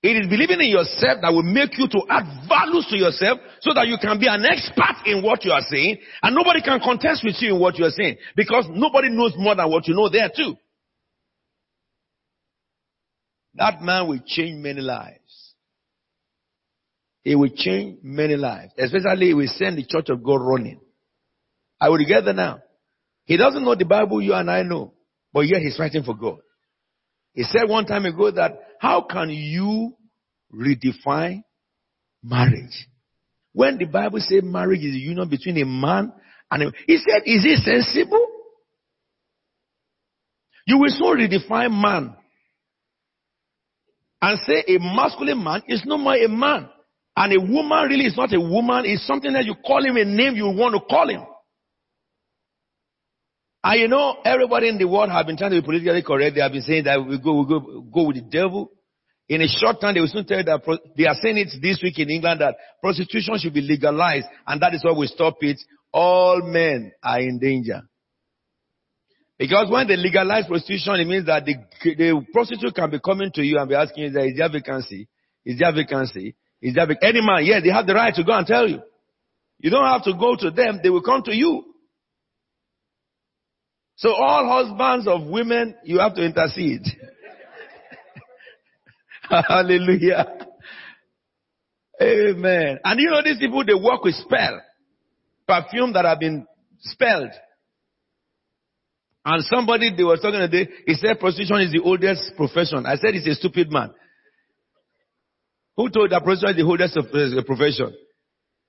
[0.02, 3.74] It is believing in yourself that will make you to add values to yourself so
[3.74, 7.24] that you can be an expert in what you are saying and nobody can contest
[7.24, 10.08] with you in what you are saying because nobody knows more than what you know
[10.08, 10.54] there too.
[13.54, 15.54] That man will change many lives.
[17.24, 18.72] He will change many lives.
[18.78, 20.78] Especially he will send the church of God running.
[21.80, 22.60] I will get there now.
[23.24, 24.92] He doesn't know the Bible you and I know,
[25.32, 26.38] but yet he's fighting for God.
[27.32, 29.94] He said one time ago that how can you
[30.52, 31.42] redefine
[32.22, 32.88] marriage?
[33.52, 36.12] When the Bible says marriage is a union between a man
[36.50, 38.26] and a, he said, is it sensible?
[40.66, 42.16] You will so redefine man
[44.20, 46.68] and say a masculine man is no more a man.
[47.16, 50.04] And a woman really is not a woman, it's something that you call him a
[50.04, 51.22] name you want to call him.
[53.66, 56.36] And you know, everybody in the world have been trying to be politically correct.
[56.36, 58.70] They have been saying that we go, we go, go with the devil.
[59.28, 61.48] In a short time, they will soon tell you that pro- they are saying it
[61.60, 65.38] this week in England that prostitution should be legalized, and that is why we stop
[65.40, 65.58] it.
[65.92, 67.82] All men are in danger.
[69.36, 73.42] Because when they legalize prostitution, it means that the, the prostitute can be coming to
[73.42, 75.08] you and be asking you, is there vacancy?
[75.44, 76.36] Is there vacancy?
[76.62, 77.02] Is there vac-?
[77.02, 77.44] any man?
[77.44, 78.78] Yes, they have the right to go and tell you.
[79.58, 80.78] You don't have to go to them.
[80.84, 81.64] They will come to you.
[83.96, 86.82] So all husbands of women, you have to intercede.
[89.30, 90.26] Hallelujah.
[92.00, 92.78] Amen.
[92.84, 94.60] And you know these people, they work with spell.
[95.48, 96.46] Perfume that have been
[96.80, 97.30] spelled.
[99.24, 102.84] And somebody, they were talking today, he said prostitution is the oldest profession.
[102.86, 103.92] I said he's a stupid man.
[105.76, 107.94] Who told that prostitution is the oldest uh, profession?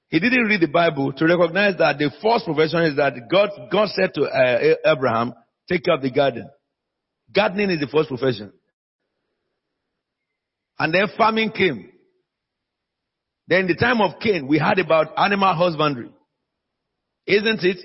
[0.10, 3.90] He didn't read the Bible to recognize that the first profession is that God, God
[3.90, 5.34] said to uh, Abraham,
[5.68, 6.50] take care of the garden.
[7.34, 8.54] Gardening is the first profession.
[10.80, 11.92] And then farming came.
[13.48, 16.10] Then the time of Cain, we heard about animal husbandry.
[17.26, 17.78] Isn't it?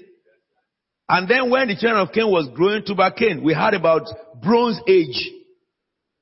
[1.09, 4.03] And then when the children of Cain was growing to Cain, we heard about
[4.41, 5.31] bronze age.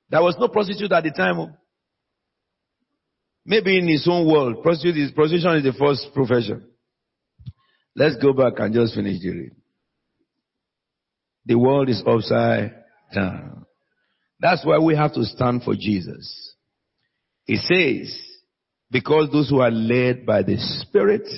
[0.09, 1.55] There was no prostitute at the time.
[3.45, 6.67] Maybe in his own world, prostitution is, prostitution is the first profession.
[7.97, 9.53] Let's go back and just finish the read.
[11.47, 12.75] The world is upside
[13.15, 13.67] down.
[14.39, 16.55] That's why we have to stand for Jesus.
[17.45, 18.17] He says,
[18.91, 21.29] Because those who are led by the Spirit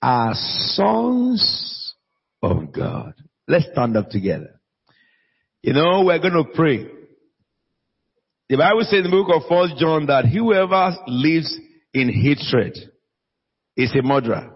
[0.00, 1.94] are sons
[2.42, 3.14] of God.
[3.48, 4.60] Let's stand up together.
[5.62, 6.86] You know, we're going to pray.
[8.48, 11.58] The Bible says in the book of First John that whoever lives
[11.92, 12.78] in hatred
[13.76, 14.52] is a murderer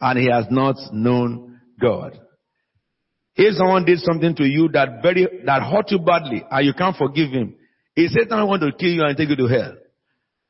[0.00, 2.18] and he has not known God.
[3.36, 6.96] If someone did something to you that very, that hurt you badly and you can't
[6.96, 7.56] forgive him,
[7.94, 9.74] is Satan want to kill you and take you to hell?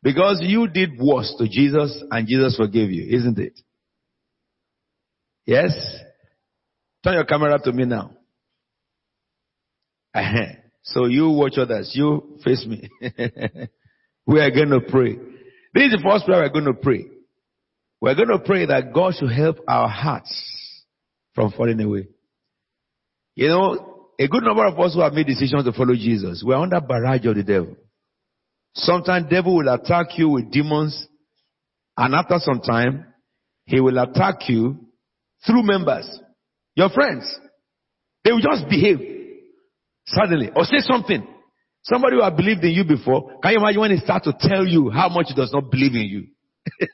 [0.03, 3.59] Because you did worse to Jesus and Jesus forgave you, isn't it?
[5.47, 5.73] Yes?
[7.05, 8.13] Turn your camera to me now.
[10.83, 11.93] So you watch others.
[11.95, 12.89] You face me.
[14.27, 15.15] we are going to pray.
[15.75, 17.07] This is the first prayer we're going to pray.
[18.01, 20.33] We're going to pray that God should help our hearts
[21.35, 22.09] from falling away.
[23.37, 26.57] You know, a good number of us who have made decisions to follow Jesus, we're
[26.57, 27.77] under barrage of the devil.
[28.75, 31.07] Sometimes devil will attack you with demons,
[31.97, 33.07] and after some time,
[33.67, 34.79] he will attack you
[35.47, 36.19] through members,
[36.75, 37.39] your friends.
[38.25, 39.22] They will just behave
[40.07, 41.27] suddenly or say something.
[41.85, 44.65] Somebody who has believed in you before, can you imagine when he starts to tell
[44.65, 46.27] you how much he does not believe in you?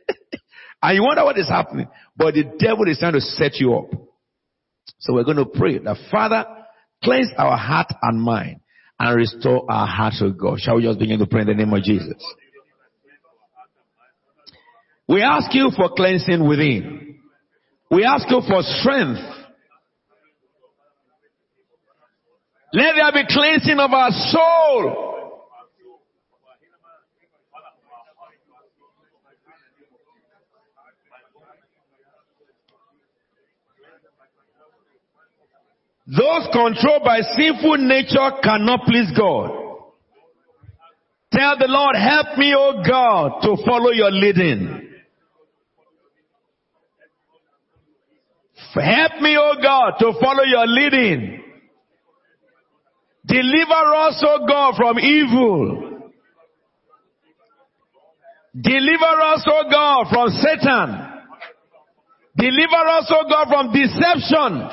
[0.83, 1.89] and you wonder what is happening.
[2.17, 3.91] But the devil is trying to set you up.
[5.01, 6.45] So we're going to pray that Father,
[7.05, 8.61] cleanse our heart and mind
[8.99, 10.59] and restore our heart to God.
[10.61, 12.17] Shall we just begin to pray in the name of Jesus?
[15.07, 17.21] We ask you for cleansing within.
[17.91, 19.38] We ask you for strength.
[22.73, 25.09] Let there be cleansing of our soul.
[36.07, 39.51] Those controlled by sinful nature cannot please God.
[41.31, 44.89] Tell the Lord, help me, O God, to follow your leading.
[48.75, 51.48] Help me, O God, to follow your leading.
[53.29, 56.11] Deliver us, O God, from evil.
[58.59, 61.09] Deliver us, O God, from Satan.
[62.37, 64.70] Deliver us, O God, from deception.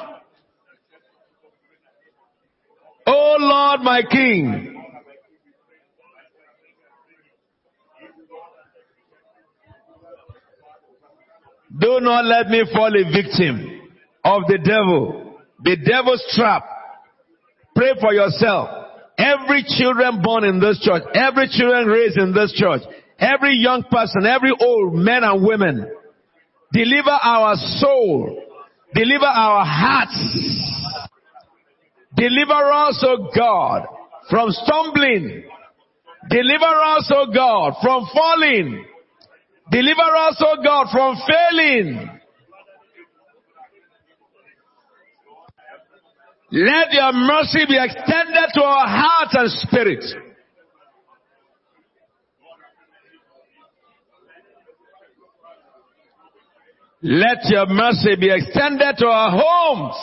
[3.08, 4.84] O Lord my King,
[11.78, 13.82] do not let me fall a victim
[14.24, 16.64] of the devil, the devil's trap.
[17.76, 18.70] Pray for yourself.
[19.18, 22.82] Every children born in this church, every children raised in this church,
[23.20, 25.90] every young person, every old men and women,
[26.72, 28.44] deliver our soul,
[28.94, 30.66] deliver our hearts,
[32.16, 33.84] Deliver us, O God,
[34.30, 35.44] from stumbling.
[36.30, 38.86] Deliver us, O God, from falling.
[39.70, 42.15] Deliver us, O God, from failing.
[46.52, 50.04] Let your mercy be extended to our heart and spirit.
[57.02, 59.96] Let your mercy be extended to our homes.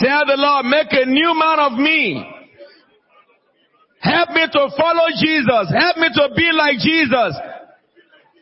[0.00, 2.18] Tell the Lord, make a new man of me.
[4.00, 5.72] Help me to follow Jesus.
[5.72, 7.32] Help me to be like Jesus.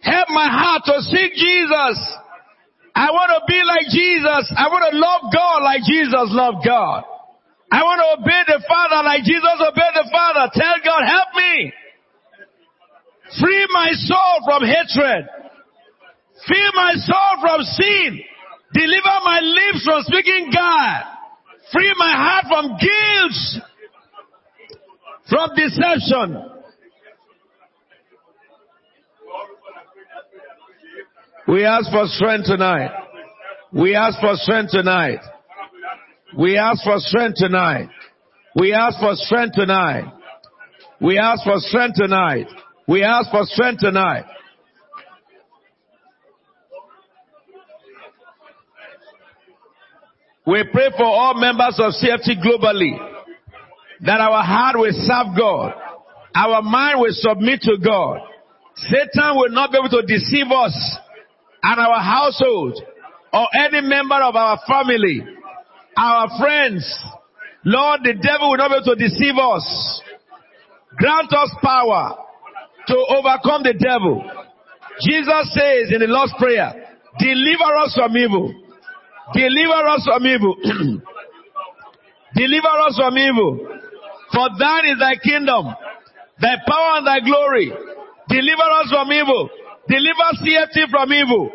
[0.02, 1.96] Help my heart to seek Jesus.
[2.94, 4.50] I want to be like Jesus.
[4.58, 7.04] I want to love God like Jesus loved God.
[7.70, 10.50] I want to obey the Father like Jesus obeyed the Father.
[10.52, 11.72] Tell God, help me.
[13.40, 15.24] Free my soul from hatred.
[16.44, 18.20] Free my soul from sin.
[18.74, 21.11] Deliver my lips from speaking God.
[21.72, 23.64] Free my heart from guilt,
[25.28, 26.50] from deception.
[31.48, 32.90] We ask for strength tonight.
[33.72, 35.20] We ask for strength tonight.
[36.38, 37.88] We ask for strength tonight.
[38.54, 40.12] We ask for strength tonight.
[41.00, 42.46] We ask for strength tonight.
[42.86, 44.24] We ask for strength tonight.
[50.44, 52.98] We pray for all members of CFT globally
[54.00, 55.72] that our heart will serve God.
[56.34, 58.20] Our mind will submit to God.
[58.74, 60.96] Satan will not be able to deceive us
[61.62, 62.82] and our household
[63.32, 65.22] or any member of our family,
[65.96, 66.82] our friends.
[67.64, 70.02] Lord, the devil will not be able to deceive us.
[70.96, 72.16] Grant us power
[72.88, 74.24] to overcome the devil.
[75.06, 78.61] Jesus says in the Lord's Prayer, deliver us from evil.
[79.34, 80.54] Deliver us from evil.
[82.34, 83.78] deliver us from evil.
[84.32, 85.68] For thine is thy kingdom,
[86.40, 87.70] thy power and thy glory.
[88.28, 89.48] Deliver us from evil.
[89.88, 91.50] Deliver CFT from evil.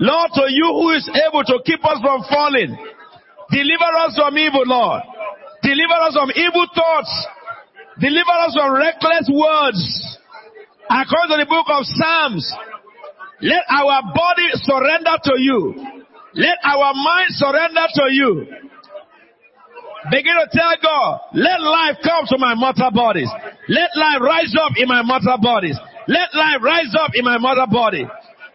[0.00, 2.76] Lord, to you who is able to keep us from falling.
[3.50, 5.02] Deliver us from evil, Lord.
[5.62, 7.26] Deliver us from evil thoughts.
[8.00, 10.18] Deliver us from reckless words.
[10.90, 12.46] According to the book of Psalms,
[13.42, 15.97] let our body surrender to you.
[16.38, 18.46] Let our mind surrender to you.
[20.10, 23.28] Begin to tell God, let life come to my mortal bodies.
[23.68, 25.76] Let life rise up in my mortal bodies.
[26.06, 28.06] Let life rise up in my mortal body.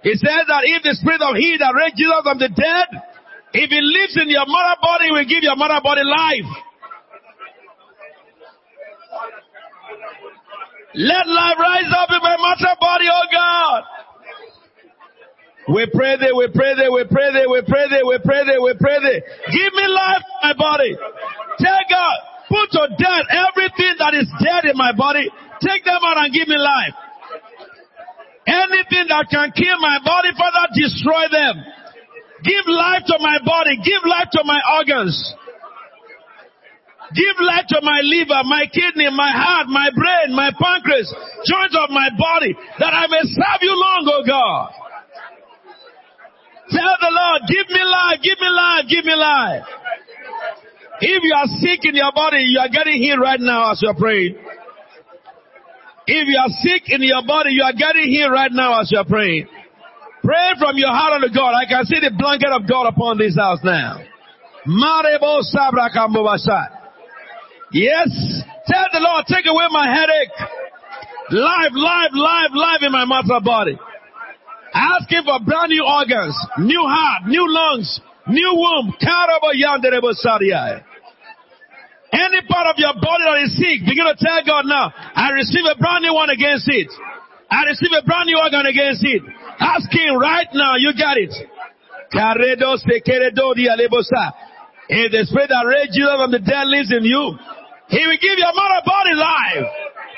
[0.02, 2.88] He says that if the spirit of he that raised Jesus from the dead,
[3.52, 6.50] if he lives in your mortal body, will give your mortal body life.
[10.96, 13.84] Let life rise up in my mortal body, oh God.
[15.70, 18.60] We pray thee, we pray thee, we pray thee, we pray thee, we pray thee,
[18.60, 19.20] we pray thee.
[19.48, 20.92] Give me life my body.
[21.60, 22.18] Tell God,
[22.52, 25.32] put to death everything that is dead in my body.
[25.64, 26.96] Take them out and give me life.
[28.44, 31.64] Anything that can kill my body, Father, destroy them.
[32.44, 33.80] Give life to my body.
[33.80, 35.16] Give life to my organs.
[37.16, 41.08] Give life to my liver, my kidney, my heart, my brain, my pancreas,
[41.46, 44.83] joints of my body, that I may serve you long, oh God.
[46.74, 49.64] Tell the Lord, give me life, give me life, give me life.
[51.02, 53.94] If you are sick in your body, you are getting healed right now as you're
[53.94, 54.36] praying.
[56.06, 59.06] If you are sick in your body, you are getting healed right now as you're
[59.06, 59.48] praying.
[60.24, 61.54] Pray from your heart unto God.
[61.54, 64.00] I can see the blanket of God upon this house now.
[67.72, 68.10] Yes.
[68.68, 70.32] Tell the Lord, take away my headache.
[71.32, 73.78] Life, life, life, life in my mortal body.
[74.74, 78.94] Ask him for brand new organs, new heart, new lungs, new womb.
[82.14, 85.66] Any part of your body that is sick, begin to tell God now, I receive
[85.66, 86.90] a brand new one against it.
[87.50, 89.22] I receive a brand new organ against it.
[89.60, 91.34] Ask him right now, you got it.
[94.90, 97.38] If the spirit that raised you from the dead lives in you,
[97.90, 99.66] he will give your mother body life.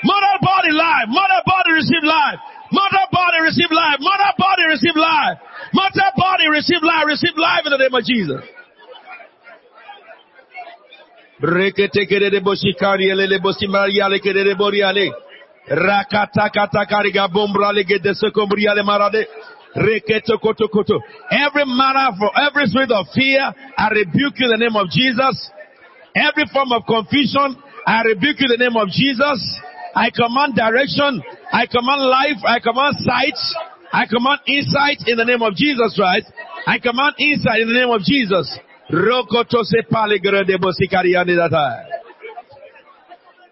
[0.04, 1.08] Mother body life.
[1.08, 2.40] Mother body receive life.
[2.76, 3.98] Mother body receive life.
[4.00, 5.38] Mother body receive life.
[5.72, 7.06] Mother body receive life.
[7.08, 8.44] Receive life in the name of Jesus.
[21.30, 25.50] Every matter for every spirit of fear, I rebuke you in the name of Jesus.
[26.14, 29.60] Every form of confusion, I rebuke you in the name of Jesus.
[29.94, 31.22] I command direction.
[31.52, 32.42] I command life.
[32.46, 33.38] I command sight.
[33.92, 36.26] I command insight in the name of Jesus Christ.
[36.66, 38.50] I command insight in the name of Jesus.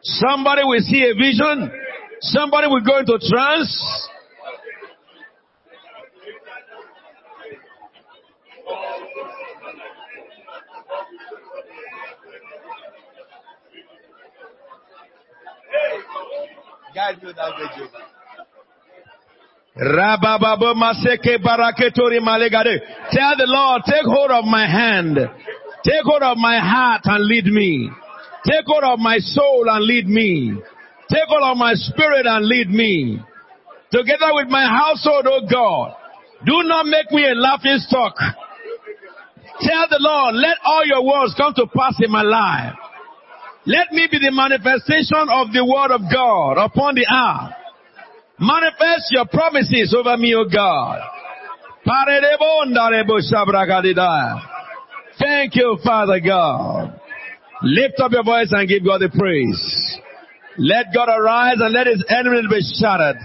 [0.02, 1.70] Somebody will see a vision.
[2.20, 4.08] Somebody will go into trance.
[21.42, 22.78] Baraketori Malegade.
[23.10, 25.16] Tell the Lord, take hold of my hand.
[25.84, 27.90] Take hold of my heart and lead me.
[28.46, 30.54] Take hold of my soul and lead me.
[31.10, 33.18] Take hold of my spirit and lead me.
[33.90, 35.96] Together with my household, oh God.
[36.46, 38.14] Do not make me a laughing stock.
[39.60, 42.74] Tell the Lord, let all your words come to pass in my life.
[43.66, 47.54] Let me be the manifestation of the word of God upon the earth.
[48.38, 51.00] Manifest your promises over me, O God.
[55.18, 57.00] Thank you, Father God.
[57.62, 59.98] Lift up your voice and give God the praise.
[60.58, 63.16] Let God arise and let his enemies be shattered.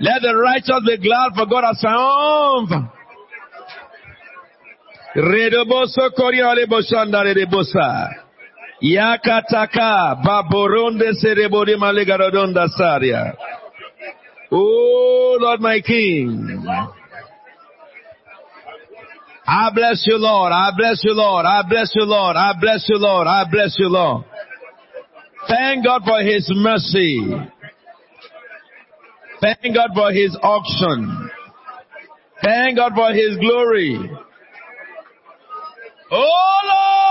[0.00, 2.94] Let the righteous be glad for God has triumphed.
[8.82, 13.34] Yakataka Baboronde Serebodi Malegarodonda Saria.
[14.52, 16.64] Oh Lord my King.
[19.50, 20.52] I bless you, Lord.
[20.52, 21.46] I bless you, Lord.
[21.46, 22.36] I bless you, Lord.
[22.36, 23.26] I bless you, Lord.
[23.26, 24.24] I bless you, Lord.
[25.48, 27.30] Thank God for His mercy.
[29.40, 31.30] Thank God for His auction.
[32.44, 33.98] Thank God for His glory.
[36.10, 37.07] Oh Lord!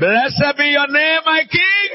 [0.00, 1.90] Blessed be your name, my King.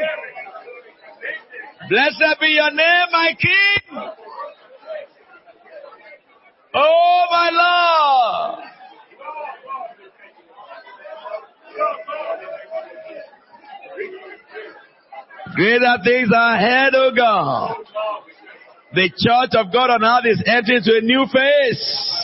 [1.89, 4.11] Blessed be your name, my King.
[6.73, 8.67] Oh, my Lord.
[15.55, 17.75] Greater things are ahead, O God.
[18.93, 22.20] The church of God on earth is entering into a new phase.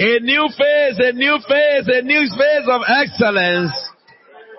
[0.00, 3.72] A new phase, a new phase, a new phase of excellence.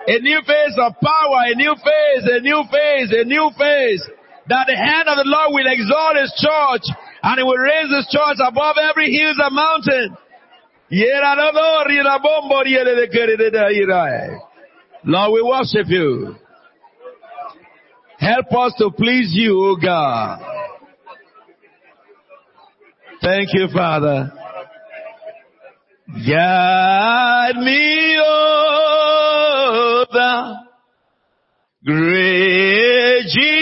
[0.06, 4.08] A new phase of power, a new phase, a new phase, a new phase.
[4.50, 8.06] That the hand of the Lord will exalt his church and he will raise his
[8.12, 10.16] church above every hills and mountain.
[15.06, 16.36] Lord, we worship you.
[18.20, 20.40] Help us to please you, O God.
[23.24, 24.34] Thank you, Father.
[26.14, 30.56] Guide me, O the
[31.86, 33.61] great Jehovah.